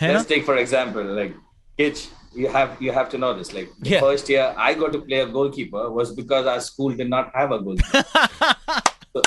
let's 0.00 0.24
take 0.26 0.44
for 0.44 0.56
example 0.56 1.04
like 1.04 1.34
Kitch. 1.78 2.08
You 2.32 2.48
have 2.48 2.80
you 2.80 2.92
have 2.92 3.08
to 3.10 3.18
know 3.18 3.34
this. 3.34 3.52
Like 3.52 3.70
the 3.80 3.90
Yeah. 3.90 4.00
first 4.00 4.28
year 4.28 4.54
I 4.56 4.74
got 4.74 4.92
to 4.92 5.00
play 5.00 5.20
a 5.20 5.26
goalkeeper 5.26 5.90
was 5.90 6.12
because 6.14 6.46
our 6.46 6.60
school 6.60 6.90
did 6.90 7.10
not 7.10 7.32
have 7.34 7.50
a 7.50 7.58
goalkeeper. 7.58 8.04
so, 9.14 9.22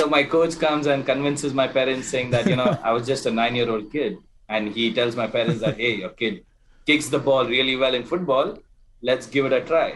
so 0.00 0.08
my 0.08 0.22
coach 0.24 0.58
comes 0.58 0.86
and 0.86 1.06
convinces 1.06 1.54
my 1.54 1.68
parents 1.68 2.08
saying 2.08 2.30
that 2.30 2.48
you 2.48 2.56
know 2.56 2.76
I 2.82 2.90
was 2.92 3.06
just 3.06 3.26
a 3.26 3.30
nine 3.30 3.54
year 3.54 3.70
old 3.70 3.92
kid, 3.92 4.16
and 4.48 4.72
he 4.72 4.92
tells 4.92 5.14
my 5.14 5.28
parents 5.28 5.60
that 5.60 5.76
hey 5.76 5.94
your 5.96 6.08
kid 6.10 6.44
kicks 6.86 7.08
the 7.08 7.18
ball 7.20 7.46
really 7.46 7.76
well 7.76 7.94
in 7.94 8.04
football. 8.04 8.58
Let's 9.02 9.26
give 9.28 9.46
it 9.46 9.52
a 9.52 9.60
try. 9.60 9.94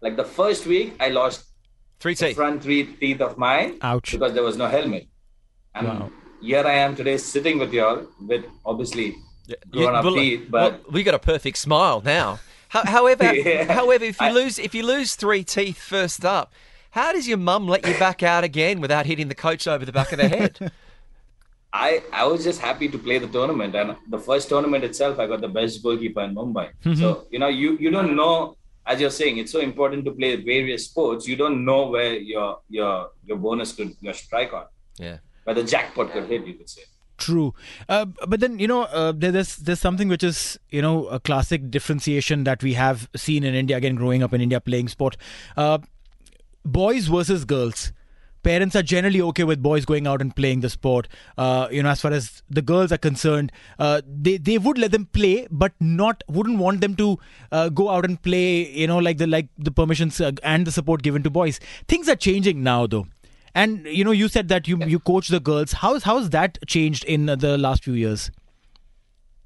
Like 0.00 0.16
the 0.16 0.24
first 0.24 0.66
week 0.66 0.94
I 1.00 1.08
lost 1.08 1.44
Three 2.00 2.14
teeth. 2.14 2.36
front 2.36 2.62
three 2.62 2.84
teeth 2.84 3.20
of 3.20 3.38
mine 3.38 3.78
Ouch. 3.82 4.12
because 4.12 4.34
there 4.34 4.42
was 4.44 4.56
no 4.56 4.66
helmet. 4.68 5.08
And 5.74 5.86
Wow. 5.88 6.10
here 6.40 6.64
I 6.66 6.74
am 6.74 6.94
today 6.96 7.16
sitting 7.16 7.58
with 7.58 7.72
y'all 7.72 8.06
with 8.20 8.44
obviously 8.64 9.16
grown 9.70 9.94
up 9.94 10.04
well, 10.04 10.14
teeth, 10.14 10.46
but 10.50 10.72
well, 10.72 10.92
we 10.92 11.02
got 11.02 11.14
a 11.14 11.18
perfect 11.18 11.58
smile 11.58 12.00
now. 12.04 12.40
Ho- 12.70 12.82
However, 12.84 13.34
Yeah. 13.34 13.72
however, 13.72 14.04
if 14.04 14.20
you 14.20 14.26
I- 14.26 14.32
lose 14.32 14.58
if 14.58 14.74
you 14.74 14.84
lose 14.84 15.14
three 15.14 15.44
teeth 15.44 15.78
first 15.78 16.24
up, 16.24 16.52
how 16.90 17.12
does 17.12 17.26
your 17.26 17.38
mum 17.38 17.66
let 17.68 17.86
you 17.86 17.94
back 17.98 18.22
out 18.22 18.44
again 18.44 18.80
without 18.80 19.06
hitting 19.06 19.28
the 19.28 19.34
coach 19.34 19.66
over 19.66 19.84
the 19.84 19.92
back 19.92 20.12
of 20.12 20.18
the 20.18 20.28
head? 20.28 20.72
I, 21.74 22.02
I 22.12 22.26
was 22.26 22.44
just 22.44 22.60
happy 22.60 22.86
to 22.88 22.98
play 22.98 23.16
the 23.18 23.26
tournament. 23.28 23.74
And 23.74 23.96
the 24.10 24.18
first 24.18 24.50
tournament 24.50 24.84
itself, 24.84 25.18
I 25.18 25.26
got 25.26 25.40
the 25.40 25.48
best 25.48 25.82
goalkeeper 25.82 26.20
in 26.20 26.34
Mumbai. 26.34 26.68
Mm-hmm. 26.84 26.94
So, 27.00 27.24
you 27.30 27.38
know, 27.38 27.48
you, 27.48 27.78
you 27.78 27.90
don't 27.90 28.14
know, 28.14 28.58
as 28.84 29.00
you're 29.00 29.08
saying, 29.08 29.38
it's 29.38 29.50
so 29.52 29.60
important 29.60 30.04
to 30.04 30.10
play 30.10 30.36
various 30.36 30.84
sports. 30.84 31.26
You 31.26 31.34
don't 31.36 31.64
know 31.64 31.88
where 31.88 32.12
your 32.14 32.58
your 32.68 33.10
your 33.24 33.38
bonus 33.38 33.72
could 33.72 33.96
your 34.02 34.12
strike 34.12 34.52
on, 34.52 34.66
yeah. 34.98 35.18
Where 35.44 35.54
the 35.54 35.64
jackpot 35.64 36.12
could 36.12 36.24
hit, 36.24 36.46
you 36.46 36.54
could 36.54 36.68
say. 36.68 36.82
True, 37.18 37.54
uh, 37.88 38.06
but 38.26 38.40
then 38.40 38.58
you 38.58 38.66
know 38.66 38.82
uh, 38.84 39.12
there, 39.14 39.30
there's 39.30 39.56
there's 39.56 39.78
something 39.78 40.08
which 40.08 40.24
is 40.24 40.58
you 40.70 40.82
know 40.82 41.06
a 41.06 41.20
classic 41.20 41.70
differentiation 41.70 42.42
that 42.44 42.62
we 42.62 42.72
have 42.74 43.08
seen 43.14 43.44
in 43.44 43.54
India 43.54 43.76
again 43.76 43.94
growing 43.94 44.22
up 44.24 44.32
in 44.32 44.40
India 44.40 44.60
playing 44.60 44.88
sport. 44.88 45.16
Uh, 45.56 45.78
boys 46.64 47.06
versus 47.06 47.44
girls. 47.44 47.92
Parents 48.42 48.74
are 48.74 48.82
generally 48.82 49.20
okay 49.22 49.44
with 49.44 49.62
boys 49.62 49.84
going 49.84 50.08
out 50.08 50.20
and 50.20 50.34
playing 50.34 50.60
the 50.60 50.68
sport. 50.68 51.06
Uh, 51.38 51.68
you 51.70 51.80
know, 51.80 51.90
as 51.90 52.00
far 52.00 52.10
as 52.10 52.42
the 52.50 52.60
girls 52.60 52.90
are 52.90 52.98
concerned, 52.98 53.52
uh, 53.78 54.02
they 54.04 54.36
they 54.36 54.58
would 54.58 54.78
let 54.78 54.90
them 54.90 55.06
play, 55.06 55.46
but 55.48 55.72
not 55.78 56.24
wouldn't 56.28 56.58
want 56.58 56.80
them 56.80 56.96
to 56.96 57.20
uh, 57.52 57.68
go 57.68 57.88
out 57.88 58.04
and 58.04 58.20
play. 58.20 58.68
You 58.68 58.88
know, 58.88 58.98
like 58.98 59.18
the 59.18 59.28
like 59.28 59.48
the 59.58 59.70
permissions 59.70 60.20
and 60.20 60.66
the 60.66 60.72
support 60.72 61.02
given 61.02 61.22
to 61.22 61.30
boys. 61.30 61.60
Things 61.86 62.08
are 62.08 62.16
changing 62.16 62.64
now, 62.64 62.88
though. 62.88 63.06
And 63.54 63.86
you 63.86 64.04
know, 64.04 64.12
you 64.12 64.28
said 64.28 64.48
that 64.48 64.66
you 64.66 64.78
you 64.84 64.98
coach 64.98 65.28
the 65.28 65.40
girls. 65.40 65.72
How's 65.72 66.04
how's 66.04 66.30
that 66.30 66.58
changed 66.66 67.04
in 67.04 67.26
the 67.26 67.58
last 67.58 67.84
few 67.84 67.94
years? 67.94 68.30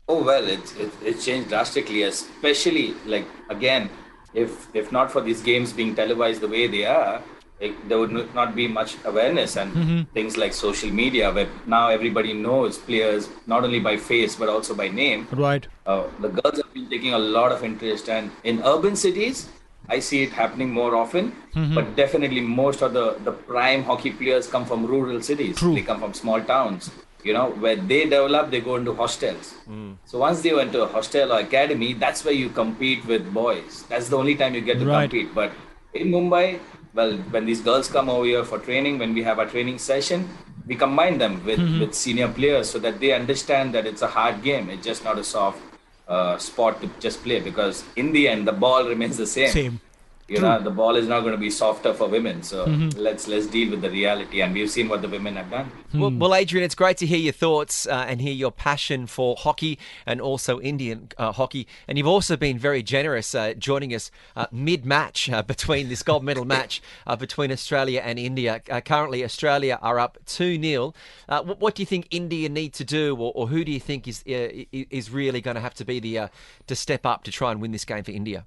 Oh 0.08 0.22
well, 0.22 0.46
it's 0.46 0.74
it, 0.76 0.92
it's 1.02 1.24
changed 1.24 1.48
drastically, 1.48 2.02
especially 2.02 2.94
like 3.04 3.26
again, 3.50 3.90
if 4.34 4.68
if 4.74 4.92
not 4.92 5.10
for 5.10 5.20
these 5.20 5.42
games 5.42 5.72
being 5.72 5.94
televised 5.96 6.40
the 6.40 6.48
way 6.48 6.68
they 6.68 6.84
are, 6.84 7.20
like, 7.60 7.88
there 7.88 7.98
would 7.98 8.12
not 8.34 8.54
be 8.54 8.68
much 8.68 8.96
awareness 9.04 9.56
and 9.56 10.08
things 10.12 10.36
like 10.36 10.52
social 10.52 10.90
media, 10.90 11.32
where 11.32 11.48
now 11.66 11.88
everybody 11.88 12.32
knows 12.32 12.78
players 12.78 13.28
not 13.46 13.64
only 13.64 13.80
by 13.80 13.96
face 13.96 14.36
but 14.36 14.48
also 14.48 14.74
by 14.74 14.88
name. 14.88 15.26
Right. 15.32 15.66
Uh, 15.86 16.04
the 16.20 16.28
girls 16.28 16.58
have 16.58 16.72
been 16.74 16.88
taking 16.90 17.14
a 17.14 17.18
lot 17.18 17.50
of 17.50 17.64
interest, 17.64 18.08
and 18.08 18.30
in 18.44 18.62
urban 18.62 18.94
cities, 18.94 19.48
I 19.88 20.00
see 20.00 20.22
it 20.24 20.30
happening 20.32 20.70
more 20.72 20.96
often. 20.96 21.32
Mm-hmm. 21.54 21.74
But 21.74 21.96
definitely, 21.96 22.40
most 22.40 22.82
of 22.82 22.92
the 22.92 23.16
the 23.24 23.32
prime 23.32 23.84
hockey 23.84 24.10
players 24.10 24.46
come 24.46 24.64
from 24.64 24.86
rural 24.86 25.20
cities. 25.22 25.56
True. 25.56 25.74
They 25.74 25.82
come 25.82 26.00
from 26.00 26.14
small 26.14 26.40
towns. 26.42 26.90
You 27.24 27.32
know, 27.32 27.50
where 27.50 27.74
they 27.74 28.04
develop, 28.04 28.50
they 28.52 28.60
go 28.60 28.76
into 28.76 28.94
hostels. 28.94 29.54
Mm. 29.68 29.96
So 30.04 30.18
once 30.18 30.42
they 30.42 30.52
went 30.54 30.72
to 30.74 30.82
a 30.82 30.86
hostel 30.86 31.32
or 31.32 31.40
academy, 31.40 31.92
that's 31.92 32.24
where 32.24 32.34
you 32.34 32.50
compete 32.50 33.04
with 33.04 33.32
boys. 33.34 33.84
That's 33.88 34.08
the 34.08 34.16
only 34.16 34.36
time 34.36 34.54
you 34.54 34.60
get 34.60 34.78
to 34.78 34.86
Right. 34.86 35.10
compete. 35.10 35.34
But 35.34 35.50
in 35.92 36.12
Mumbai, 36.12 36.60
well, 36.94 37.16
when 37.34 37.44
these 37.44 37.60
girls 37.60 37.88
come 37.88 38.08
over 38.08 38.24
here 38.24 38.44
for 38.44 38.60
training, 38.60 38.98
when 39.00 39.12
we 39.12 39.24
have 39.24 39.40
a 39.40 39.46
training 39.46 39.78
session, 39.80 40.28
we 40.68 40.76
combine 40.76 41.18
them 41.18 41.44
with, 41.44 41.58
mm-hmm. 41.58 41.80
with 41.80 41.94
senior 41.94 42.28
players 42.28 42.70
so 42.70 42.78
that 42.78 43.00
they 43.00 43.12
understand 43.12 43.74
that 43.74 43.86
it's 43.86 44.02
a 44.02 44.06
hard 44.06 44.42
game. 44.44 44.70
It's 44.70 44.86
just 44.86 45.02
not 45.02 45.18
a 45.18 45.24
soft 45.24 45.58
uh, 46.08 46.38
sport 46.38 46.80
to 46.80 46.90
just 47.00 47.22
play 47.22 47.40
because 47.40 47.84
in 47.96 48.12
the 48.12 48.28
end, 48.28 48.46
the 48.46 48.52
ball 48.52 48.88
remains 48.88 49.16
the 49.16 49.26
same. 49.26 49.50
Same. 49.50 49.80
You 50.28 50.40
know, 50.40 50.60
the 50.60 50.70
ball 50.70 50.96
is 50.96 51.06
not 51.06 51.20
going 51.20 51.32
to 51.32 51.38
be 51.38 51.50
softer 51.50 51.94
for 51.94 52.08
women. 52.08 52.42
So 52.42 52.64
let's 52.96 53.28
let's 53.28 53.46
deal 53.46 53.70
with 53.70 53.82
the 53.82 53.90
reality, 53.90 54.40
and 54.42 54.52
we've 54.52 54.70
seen 54.70 54.88
what 54.88 55.02
the 55.02 55.08
women 55.08 55.36
have 55.36 55.50
done. 55.50 55.70
Well, 55.94 56.10
well, 56.10 56.34
Adrian, 56.34 56.64
it's 56.64 56.74
great 56.74 56.96
to 56.98 57.06
hear 57.06 57.18
your 57.18 57.32
thoughts 57.32 57.86
uh, 57.86 58.04
and 58.08 58.20
hear 58.20 58.32
your 58.32 58.50
passion 58.50 59.06
for 59.06 59.36
hockey 59.36 59.78
and 60.04 60.20
also 60.20 60.60
Indian 60.60 61.08
uh, 61.16 61.32
hockey. 61.32 61.66
And 61.88 61.96
you've 61.96 62.06
also 62.06 62.36
been 62.36 62.58
very 62.58 62.82
generous 62.82 63.34
uh, 63.34 63.54
joining 63.54 63.94
us 63.94 64.10
uh, 64.34 64.46
mid 64.50 64.84
match 64.84 65.30
uh, 65.30 65.42
between 65.42 65.88
this 65.88 66.02
gold 66.02 66.24
medal 66.24 66.44
match 66.56 66.82
uh, 67.06 67.16
between 67.16 67.52
Australia 67.52 68.02
and 68.04 68.18
India. 68.18 68.62
Uh, 68.70 68.80
currently, 68.80 69.24
Australia 69.24 69.78
are 69.80 69.98
up 69.98 70.18
2 70.26 70.60
0. 70.60 70.94
Uh, 71.28 71.42
what, 71.42 71.60
what 71.60 71.74
do 71.74 71.82
you 71.82 71.86
think 71.86 72.06
India 72.10 72.48
need 72.48 72.72
to 72.74 72.84
do, 72.84 73.16
or, 73.16 73.32
or 73.34 73.48
who 73.48 73.64
do 73.64 73.72
you 73.72 73.80
think 73.80 74.08
is, 74.08 74.22
uh, 74.26 74.48
is 74.72 75.10
really 75.10 75.40
going 75.40 75.54
to 75.54 75.60
have 75.60 75.74
to 75.74 75.84
be 75.84 76.00
the 76.00 76.18
uh, 76.18 76.28
to 76.66 76.74
step 76.74 77.06
up 77.06 77.24
to 77.24 77.30
try 77.30 77.50
and 77.50 77.60
win 77.60 77.72
this 77.72 77.84
game 77.84 78.04
for 78.04 78.10
India? 78.10 78.46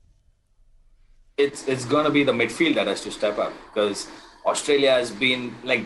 It's 1.39 1.67
it's 1.67 1.86
going 1.86 2.05
to 2.05 2.12
be 2.12 2.24
the 2.24 2.31
midfield 2.31 2.75
that 2.75 2.88
has 2.88 3.01
to 3.01 3.12
step 3.12 3.38
up 3.39 3.53
because 3.67 4.08
Australia 4.46 4.91
has 4.91 5.12
been 5.12 5.55
like 5.63 5.86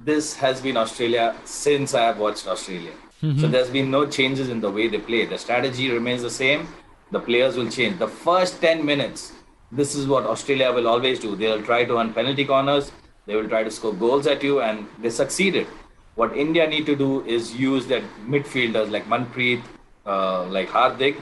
this 0.00 0.34
has 0.36 0.60
been 0.60 0.76
Australia 0.76 1.34
since 1.44 1.94
I 1.94 2.04
have 2.04 2.18
watched 2.18 2.46
Australia. 2.46 2.92
So 3.40 3.48
there's 3.48 3.70
been 3.70 3.90
no 3.90 4.06
changes 4.06 4.50
in 4.50 4.60
the 4.60 4.70
way 4.70 4.88
they 4.88 4.98
play. 4.98 5.24
The 5.24 5.38
strategy 5.38 5.90
remains 5.90 6.22
the 6.22 6.30
same. 6.30 6.68
The 7.10 7.18
players 7.18 7.56
will 7.56 7.70
change. 7.70 7.98
The 7.98 8.06
first 8.06 8.60
10 8.60 8.84
minutes, 8.84 9.32
this 9.72 9.94
is 9.96 10.06
what 10.06 10.26
Australia 10.26 10.70
will 10.72 10.86
always 10.86 11.18
do. 11.18 11.34
They'll 11.34 11.62
try 11.62 11.84
to 11.86 11.98
earn 11.98 12.12
penalty 12.12 12.44
corners. 12.44 12.92
They 13.24 13.34
will 13.34 13.48
try 13.48 13.64
to 13.64 13.70
score 13.70 13.94
goals 13.94 14.26
at 14.26 14.44
you, 14.44 14.60
and 14.60 14.86
they 15.00 15.10
succeeded. 15.10 15.66
What 16.14 16.36
India 16.36 16.68
need 16.68 16.86
to 16.86 16.94
do 16.94 17.24
is 17.24 17.56
use 17.56 17.86
their 17.86 18.02
midfielders 18.28 18.90
like 18.90 19.06
Manpreet, 19.06 19.62
uh, 20.04 20.44
like 20.44 20.68
Hardik, 20.68 21.16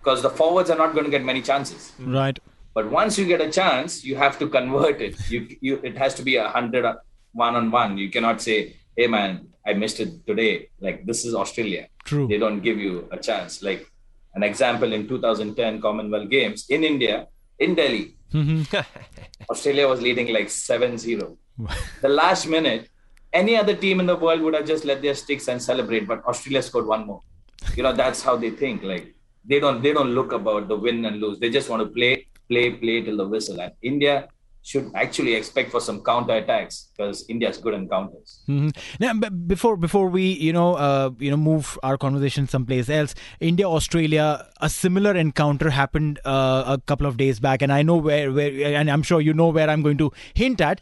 because 0.00 0.22
the 0.22 0.30
forwards 0.30 0.70
are 0.70 0.78
not 0.78 0.92
going 0.92 1.06
to 1.06 1.10
get 1.10 1.24
many 1.24 1.42
chances. 1.42 1.92
Right. 1.98 2.38
But 2.78 2.92
once 2.92 3.18
you 3.18 3.26
get 3.26 3.40
a 3.40 3.50
chance, 3.50 4.04
you 4.04 4.14
have 4.14 4.38
to 4.38 4.46
convert 4.48 5.00
it. 5.00 5.14
You, 5.28 5.48
you, 5.60 5.80
it 5.82 5.96
has 5.98 6.14
to 6.14 6.22
be 6.22 6.36
a 6.36 6.48
hundred 6.48 6.84
one 7.32 7.56
on 7.56 7.72
one. 7.72 7.98
You 7.98 8.08
cannot 8.08 8.40
say, 8.40 8.76
"Hey, 8.96 9.08
man, 9.08 9.48
I 9.66 9.72
missed 9.82 9.98
it 10.04 10.10
today." 10.28 10.52
Like 10.78 11.04
this 11.04 11.24
is 11.24 11.34
Australia. 11.34 11.88
True. 12.04 12.28
They 12.28 12.38
don't 12.44 12.60
give 12.68 12.78
you 12.78 13.08
a 13.10 13.18
chance. 13.28 13.64
Like 13.68 13.82
an 14.36 14.44
example 14.44 14.92
in 14.92 15.08
2010 15.08 15.80
Commonwealth 15.80 16.30
Games 16.30 16.66
in 16.68 16.84
India, 16.84 17.26
in 17.58 17.74
Delhi, 17.74 18.14
mm-hmm. 18.32 18.62
Australia 19.50 19.88
was 19.88 20.00
leading 20.00 20.32
like 20.32 20.46
7-0. 20.46 21.36
the 22.06 22.08
last 22.08 22.46
minute, 22.46 22.88
any 23.32 23.56
other 23.56 23.74
team 23.74 23.98
in 23.98 24.06
the 24.06 24.14
world 24.14 24.40
would 24.42 24.54
have 24.54 24.68
just 24.72 24.84
let 24.84 25.02
their 25.02 25.16
sticks 25.24 25.48
and 25.48 25.60
celebrate, 25.60 26.06
but 26.06 26.24
Australia 26.26 26.62
scored 26.62 26.86
one 26.86 27.04
more. 27.08 27.22
You 27.74 27.82
know, 27.82 27.92
that's 27.92 28.22
how 28.22 28.36
they 28.36 28.50
think. 28.50 28.84
Like 28.84 29.12
they 29.44 29.58
don't 29.58 29.82
they 29.82 29.92
don't 29.92 30.14
look 30.20 30.30
about 30.30 30.68
the 30.68 30.76
win 30.76 31.04
and 31.06 31.20
lose. 31.20 31.40
They 31.40 31.50
just 31.50 31.68
want 31.68 31.82
to 31.82 31.88
play, 32.00 32.28
play, 32.48 32.70
play 32.70 33.02
till 33.02 33.16
the 33.16 33.28
whistle. 33.28 33.60
And 33.60 33.72
India 33.82 34.28
should 34.62 34.90
actually 34.94 35.34
expect 35.34 35.70
for 35.70 35.80
some 35.80 36.02
counter 36.04 36.34
attacks 36.34 36.88
because 36.94 37.24
India 37.28 37.48
is 37.48 37.56
good 37.56 37.74
in 37.74 37.88
counters. 37.88 38.42
Mm-hmm. 38.48 38.68
Now, 39.00 39.28
before 39.30 39.76
before 39.76 40.08
we 40.08 40.24
you 40.32 40.52
know 40.52 40.74
uh, 40.74 41.10
you 41.18 41.30
know 41.30 41.36
move 41.36 41.78
our 41.82 41.96
conversation 41.96 42.46
someplace 42.46 42.90
else, 42.90 43.14
India 43.40 43.66
Australia 43.66 44.46
a 44.60 44.68
similar 44.68 45.16
encounter 45.16 45.70
happened 45.70 46.20
uh, 46.24 46.64
a 46.66 46.78
couple 46.86 47.06
of 47.06 47.16
days 47.16 47.40
back, 47.40 47.62
and 47.62 47.72
I 47.72 47.82
know 47.82 47.96
where 47.96 48.30
where 48.32 48.74
and 48.74 48.90
I'm 48.90 49.02
sure 49.02 49.20
you 49.20 49.32
know 49.32 49.48
where 49.48 49.70
I'm 49.70 49.82
going 49.82 49.98
to 49.98 50.12
hint 50.34 50.60
at. 50.60 50.80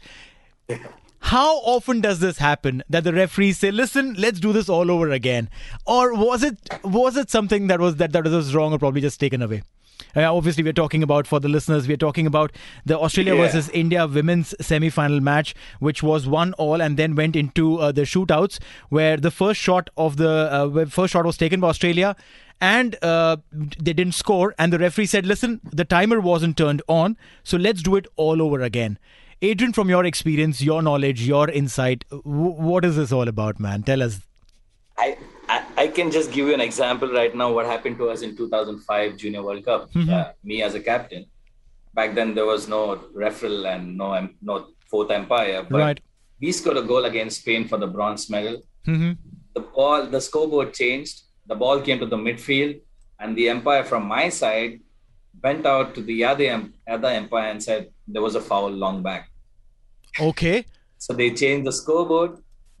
How 1.19 1.57
often 1.57 2.01
does 2.01 2.19
this 2.19 2.37
happen 2.37 2.83
that 2.89 3.03
the 3.03 3.13
referees 3.13 3.57
say, 3.57 3.71
"Listen, 3.71 4.13
let's 4.17 4.39
do 4.39 4.53
this 4.53 4.69
all 4.69 4.91
over 4.91 5.09
again," 5.11 5.49
or 5.85 6.13
was 6.13 6.43
it 6.43 6.57
was 6.83 7.17
it 7.17 7.29
something 7.29 7.67
that 7.67 7.79
was 7.79 7.95
that 7.97 8.11
that 8.11 8.25
was 8.25 8.53
wrong 8.53 8.73
or 8.73 8.79
probably 8.79 9.01
just 9.01 9.19
taken 9.19 9.41
away? 9.41 9.63
Uh, 10.15 10.33
obviously, 10.33 10.63
we're 10.63 10.73
talking 10.73 11.03
about 11.03 11.27
for 11.27 11.39
the 11.39 11.47
listeners, 11.47 11.87
we're 11.87 11.97
talking 11.97 12.27
about 12.27 12.51
the 12.85 12.97
Australia 12.97 13.35
yeah. 13.35 13.41
versus 13.41 13.69
India 13.69 14.07
women's 14.07 14.53
semi-final 14.59 15.19
match, 15.19 15.55
which 15.79 16.01
was 16.03 16.27
one 16.27 16.53
all, 16.53 16.81
and 16.81 16.97
then 16.97 17.15
went 17.15 17.35
into 17.35 17.77
uh, 17.77 17.91
the 17.91 18.01
shootouts, 18.01 18.59
where 18.89 19.17
the 19.17 19.31
first 19.31 19.59
shot 19.59 19.89
of 19.97 20.17
the 20.17 20.29
uh, 20.29 20.85
first 20.85 21.13
shot 21.13 21.25
was 21.25 21.37
taken 21.37 21.59
by 21.59 21.69
Australia, 21.69 22.15
and 22.59 22.97
uh, 23.03 23.37
they 23.51 23.93
didn't 23.93 24.13
score, 24.13 24.55
and 24.57 24.73
the 24.73 24.79
referee 24.79 25.05
said, 25.05 25.25
"Listen, 25.25 25.61
the 25.63 25.85
timer 25.85 26.19
wasn't 26.19 26.57
turned 26.57 26.81
on, 26.87 27.17
so 27.43 27.57
let's 27.57 27.81
do 27.81 27.95
it 27.95 28.07
all 28.15 28.41
over 28.41 28.61
again." 28.61 28.97
Adrian, 29.41 29.71
from 29.71 29.87
your 29.87 30.03
experience, 30.03 30.61
your 30.63 30.81
knowledge, 30.81 31.21
your 31.27 31.47
insight, 31.49 32.03
w- 32.09 32.23
what 32.25 32.83
is 32.83 32.95
this 32.95 33.11
all 33.11 33.27
about, 33.27 33.59
man? 33.59 33.83
Tell 33.83 34.01
us. 34.01 34.21
I 34.97 35.15
I, 35.49 35.65
I, 35.77 35.87
can 35.87 36.11
just 36.11 36.31
give 36.31 36.47
you 36.47 36.53
an 36.53 36.61
example 36.61 37.11
right 37.11 37.33
now. 37.33 37.51
What 37.51 37.65
happened 37.65 37.97
to 37.99 38.09
us 38.09 38.21
in 38.21 38.35
2005 38.35 39.17
Junior 39.17 39.43
World 39.43 39.63
Cup? 39.63 39.91
Mm-hmm. 39.91 40.13
Uh, 40.13 40.25
me 40.43 40.61
as 40.61 40.75
a 40.75 40.79
captain. 40.79 41.25
Back 41.93 42.15
then 42.15 42.35
there 42.35 42.45
was 42.45 42.67
no 42.67 42.97
referral 43.15 43.73
and 43.73 43.97
no 43.97 44.29
no 44.41 44.67
fourth 44.89 45.11
umpire. 45.11 45.65
But 45.69 45.79
right. 45.79 45.99
we 46.39 46.51
scored 46.51 46.77
a 46.77 46.81
goal 46.81 47.05
against 47.05 47.41
Spain 47.41 47.67
for 47.67 47.77
the 47.77 47.87
bronze 47.87 48.29
medal. 48.29 48.61
Mm-hmm. 48.85 49.13
The 49.53 49.61
ball, 49.61 50.05
the 50.05 50.21
scoreboard 50.21 50.73
changed. 50.73 51.21
The 51.47 51.55
ball 51.55 51.81
came 51.81 51.99
to 51.99 52.05
the 52.05 52.17
midfield, 52.17 52.81
and 53.19 53.35
the 53.35 53.49
umpire 53.49 53.83
from 53.83 54.05
my 54.05 54.29
side 54.29 54.81
went 55.41 55.65
out 55.65 55.95
to 55.95 56.01
the 56.01 56.23
other 56.23 56.69
other 56.87 57.07
umpire 57.07 57.49
and 57.51 57.63
said 57.63 57.89
there 58.07 58.21
was 58.21 58.35
a 58.35 58.41
foul 58.41 58.69
long 58.69 59.01
back. 59.01 59.29
Okay. 60.19 60.65
So 60.97 61.13
they 61.13 61.31
changed 61.31 61.67
the 61.67 61.71
scoreboard 61.71 62.37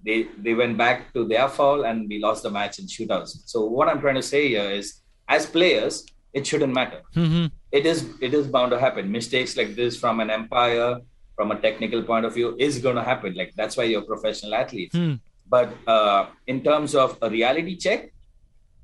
they 0.07 0.17
they 0.45 0.53
went 0.61 0.77
back 0.83 1.13
to 1.13 1.27
their 1.31 1.47
foul 1.55 1.85
and 1.87 2.07
we 2.11 2.17
lost 2.27 2.43
the 2.43 2.51
match 2.57 2.79
in 2.79 2.85
shootouts. 2.85 3.31
So 3.53 3.65
what 3.77 3.89
I'm 3.89 3.99
trying 3.99 4.21
to 4.23 4.27
say 4.33 4.47
here 4.47 4.69
is, 4.79 5.01
as 5.27 5.45
players, 5.45 6.05
it 6.33 6.47
shouldn't 6.47 6.73
matter. 6.73 7.01
Mm-hmm. 7.15 7.45
It 7.71 7.85
is 7.85 7.99
it 8.21 8.33
is 8.33 8.47
bound 8.47 8.71
to 8.71 8.79
happen. 8.79 9.11
Mistakes 9.11 9.57
like 9.57 9.75
this 9.75 9.99
from 10.03 10.21
an 10.21 10.29
umpire, 10.29 10.99
from 11.35 11.51
a 11.51 11.59
technical 11.67 12.01
point 12.03 12.25
of 12.25 12.33
view, 12.33 12.55
is 12.57 12.79
going 12.79 12.95
to 12.95 13.03
happen. 13.03 13.35
Like 13.41 13.53
that's 13.57 13.75
why 13.75 13.83
you're 13.83 14.07
professional 14.13 14.55
athletes. 14.55 14.95
Mm. 14.95 15.19
But 15.49 15.69
uh, 15.95 16.27
in 16.47 16.63
terms 16.63 16.95
of 16.95 17.17
a 17.21 17.29
reality 17.29 17.75
check, 17.75 18.13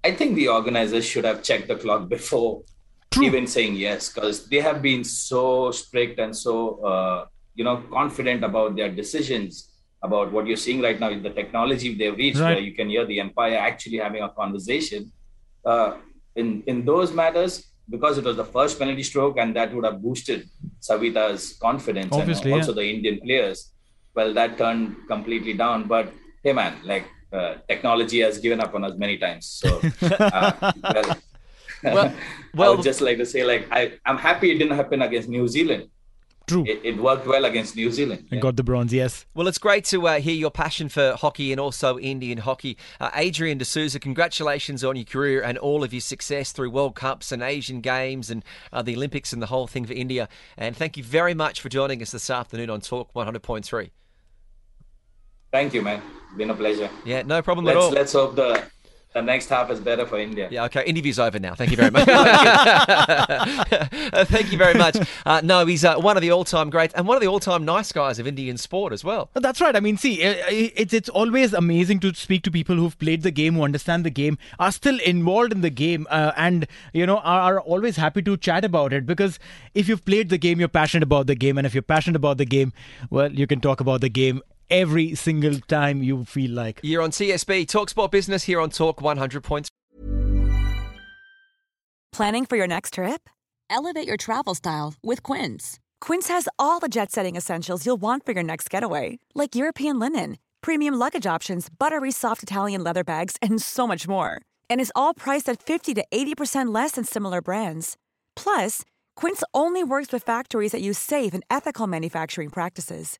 I 0.04 0.12
think 0.12 0.36
the 0.36 0.50
organizers 0.50 1.06
should 1.06 1.26
have 1.26 1.42
checked 1.42 1.68
the 1.70 1.78
clock 1.78 2.10
before 2.10 2.64
True. 3.12 3.24
even 3.24 3.48
saying 3.48 3.76
yes, 3.76 4.12
because 4.12 4.48
they 4.48 4.60
have 4.60 4.82
been 4.82 5.04
so 5.06 5.72
strict 5.72 6.20
and 6.20 6.36
so 6.36 6.56
uh, 6.92 7.26
you 7.56 7.64
know 7.64 7.78
confident 7.92 8.44
about 8.44 8.76
their 8.76 8.92
decisions 9.04 9.70
about 10.04 10.32
what 10.32 10.46
you're 10.46 10.58
seeing 10.58 10.82
right 10.82 11.00
now 11.00 11.10
in 11.10 11.24
the 11.24 11.30
technology 11.30 11.96
they've 11.96 12.16
reached, 12.16 12.40
right. 12.40 12.56
where 12.56 12.64
you 12.64 12.74
can 12.74 12.90
hear 12.90 13.06
the 13.06 13.20
umpire 13.22 13.58
actually 13.58 13.98
having 13.98 14.22
a 14.22 14.30
conversation. 14.30 15.12
Uh, 15.66 15.98
in 16.36 16.64
in 16.68 16.84
those 16.84 17.14
matters, 17.14 17.54
because 17.90 18.18
it 18.18 18.26
was 18.26 18.38
the 18.38 18.50
first 18.58 18.80
penalty 18.80 19.04
stroke, 19.04 19.38
and 19.38 19.56
that 19.56 19.74
would 19.74 19.86
have 19.86 20.02
boosted 20.02 20.50
Savita's 20.82 21.54
confidence 21.62 22.12
Obviously, 22.12 22.52
and 22.52 22.62
also 22.62 22.74
yeah. 22.74 22.82
the 22.82 22.90
Indian 22.96 23.20
players. 23.22 23.72
Well, 24.16 24.34
that 24.34 24.58
turned 24.58 24.96
completely 25.08 25.54
down. 25.54 25.88
But 25.88 26.12
hey, 26.44 26.54
man, 26.54 26.76
like 26.84 27.06
uh, 27.32 27.56
technology 27.68 28.20
has 28.20 28.38
given 28.38 28.60
up 28.60 28.76
on 28.76 28.84
us 28.84 28.96
many 28.98 29.18
times. 29.18 29.48
So, 29.48 29.82
uh, 30.02 30.72
well, 30.84 31.18
well, 32.54 32.72
I 32.72 32.76
would 32.76 32.84
just 32.84 33.02
like 33.02 33.18
to 33.18 33.26
say, 33.26 33.44
like, 33.44 33.68
I, 33.72 33.94
I'm 34.06 34.18
happy 34.18 34.52
it 34.52 34.58
didn't 34.60 34.76
happen 34.76 35.02
against 35.02 35.30
New 35.30 35.48
Zealand 35.48 35.90
True. 36.48 36.66
It, 36.68 36.82
it, 36.84 36.98
worked 36.98 37.26
well 37.26 37.46
against 37.46 37.76
New 37.76 37.90
Zealand. 37.90 38.22
And 38.30 38.34
yeah. 38.34 38.40
got 38.40 38.58
the 38.58 38.64
bronze, 38.64 38.94
yes. 38.94 39.26
Well, 39.34 39.48
it's 39.48 39.58
great 39.58 39.86
to 39.86 40.08
uh, 40.08 40.20
hear 40.20 40.36
your 40.36 40.52
passion 40.52 40.90
for 40.90 41.14
hockey 41.14 41.54
and 41.54 41.60
also 41.60 41.98
Indian 41.98 42.40
hockey. 42.40 42.78
Uh, 43.00 43.12
Adrian 43.16 43.58
D'Souza, 43.58 44.00
congratulations 44.00 44.84
on 44.84 44.98
your 44.98 45.06
career 45.06 45.42
and 45.42 45.58
all 45.58 45.84
of 45.84 45.94
your 45.94 46.02
success 46.02 46.52
through 46.52 46.70
World 46.70 46.96
Cups 46.96 47.32
and 47.32 47.42
Asian 47.42 47.80
Games 47.80 48.30
and 48.30 48.44
uh, 48.74 48.82
the 48.82 48.96
Olympics 48.96 49.32
and 49.32 49.42
the 49.42 49.48
whole 49.48 49.68
thing 49.68 49.86
for 49.86 49.94
India. 49.94 50.28
And 50.58 50.76
thank 50.76 50.98
you 50.98 51.04
very 51.04 51.34
much 51.34 51.62
for 51.62 51.70
joining 51.70 52.02
us 52.02 52.12
this 52.12 52.30
afternoon 52.30 52.70
on 52.70 52.82
Talk 52.82 53.14
100.3. 53.14 53.92
Thank 55.52 55.74
you, 55.74 55.82
man. 55.82 56.02
Been 56.36 56.50
a 56.50 56.56
pleasure. 56.56 56.90
Yeah, 57.06 57.22
no 57.22 57.42
problem 57.42 57.66
let's, 57.66 57.78
at 57.78 57.82
all. 57.82 57.92
Let's 57.92 58.14
hope 58.14 58.36
the 58.36 58.64
the 59.14 59.22
next 59.22 59.50
half 59.50 59.70
is 59.70 59.80
better 59.80 60.06
for 60.06 60.20
India. 60.20 60.48
Yeah, 60.52 60.66
okay. 60.66 60.84
Interview's 60.86 61.20
over 61.20 61.40
now. 61.40 61.54
Thank 61.54 61.72
you 61.72 61.78
very 61.78 61.92
much. 61.92 62.06
Thank 64.28 64.52
you 64.52 64.58
very 64.58 64.74
much. 64.74 64.98
Uh, 65.26 65.42
no, 65.44 65.66
he's 65.66 65.86
uh, 65.86 65.98
one 65.98 66.18
of 66.18 66.22
the 66.22 66.32
all-time 66.32 66.70
greats 66.70 66.94
and 66.96 67.08
one 67.08 67.16
of 67.16 67.22
the 67.22 67.28
all-time 67.28 67.64
nice 67.64 67.92
guys 67.92 68.18
of 68.18 68.26
Indian 68.26 68.58
sport 68.58 68.92
as 68.92 69.04
well. 69.04 69.30
That's 69.34 69.62
right. 69.62 69.76
I 69.76 69.80
mean, 69.80 69.98
see, 69.98 70.22
it's 70.22 70.94
it's 70.94 71.10
always 71.10 71.54
amazing 71.54 72.00
to 72.00 72.14
speak 72.14 72.44
to 72.44 72.52
people 72.52 72.76
who've 72.76 72.98
played 72.98 73.22
the 73.22 73.32
game, 73.32 73.56
who 73.56 73.64
understand 73.64 74.04
the 74.04 74.10
game, 74.10 74.38
are 74.60 74.72
still 74.72 75.00
involved 75.00 75.52
in 75.52 75.62
the 75.62 75.70
game, 75.70 76.08
uh, 76.10 76.32
and 76.36 76.68
you 76.94 77.06
know 77.06 77.18
are, 77.18 77.54
are 77.54 77.62
always 77.62 77.98
happy 77.98 78.22
to 78.24 78.38
chat 78.38 78.66
about 78.66 78.94
it. 78.94 79.06
Because 79.06 79.38
if 79.76 79.88
you've 79.88 80.06
played 80.06 80.30
the 80.30 80.40
game, 80.40 80.60
you're 80.60 80.70
passionate 80.70 81.04
about 81.04 81.28
the 81.28 81.36
game, 81.36 81.58
and 81.58 81.68
if 81.68 81.76
you're 81.76 81.84
passionate 81.84 82.16
about 82.16 82.38
the 82.38 82.46
game, 82.46 82.74
well, 83.10 83.32
you 83.32 83.46
can 83.46 83.62
talk 83.62 83.80
about 83.80 84.02
the 84.02 84.10
game 84.10 84.42
every 84.74 85.14
single 85.16 85.60
time 85.60 86.04
you 86.04 86.26
feel 86.26 86.52
like. 86.52 86.80
You're 86.84 87.04
on 87.04 87.12
TSB 87.12 87.68
Talk 87.68 87.90
Sport 87.90 88.12
Business 88.12 88.44
here 88.44 88.60
on 88.60 88.72
Talk 88.72 89.02
100 89.02 89.44
points. 89.44 89.70
Planning 92.12 92.46
for 92.46 92.58
your 92.58 92.68
next 92.68 92.96
trip? 92.96 93.30
Elevate 93.70 94.08
your 94.08 94.18
travel 94.18 94.56
style 94.56 94.96
with 95.02 95.24
Quince. 95.24 95.80
Quince 96.02 96.28
has 96.28 96.48
all 96.60 96.80
the 96.80 96.90
jet-setting 96.90 97.36
essentials 97.36 97.86
you'll 97.86 98.02
want 98.02 98.26
for 98.26 98.34
your 98.34 98.44
next 98.44 98.70
getaway, 98.70 99.20
like 99.34 99.56
European 99.56 100.00
linen, 100.00 100.38
premium 100.62 100.94
luggage 100.96 101.26
options, 101.26 101.70
buttery 101.70 102.12
soft 102.12 102.44
Italian 102.44 102.84
leather 102.84 103.04
bags, 103.04 103.38
and 103.42 103.62
so 103.62 103.88
much 103.88 104.08
more. 104.08 104.42
And 104.70 104.82
is 104.82 104.92
all 104.96 105.14
priced 105.14 105.50
at 105.50 105.64
50 105.64 105.94
to 105.96 106.06
80% 106.12 106.74
less 106.74 106.92
than 106.94 107.06
similar 107.06 107.42
brands. 107.42 107.98
Plus, 108.36 108.82
Quince 109.16 109.44
only 109.54 109.84
works 109.84 110.12
with 110.12 110.24
factories 110.24 110.72
that 110.72 110.82
use 110.82 111.00
safe 111.00 111.34
and 111.34 111.44
ethical 111.50 111.88
manufacturing 111.88 112.50
practices. 112.50 113.20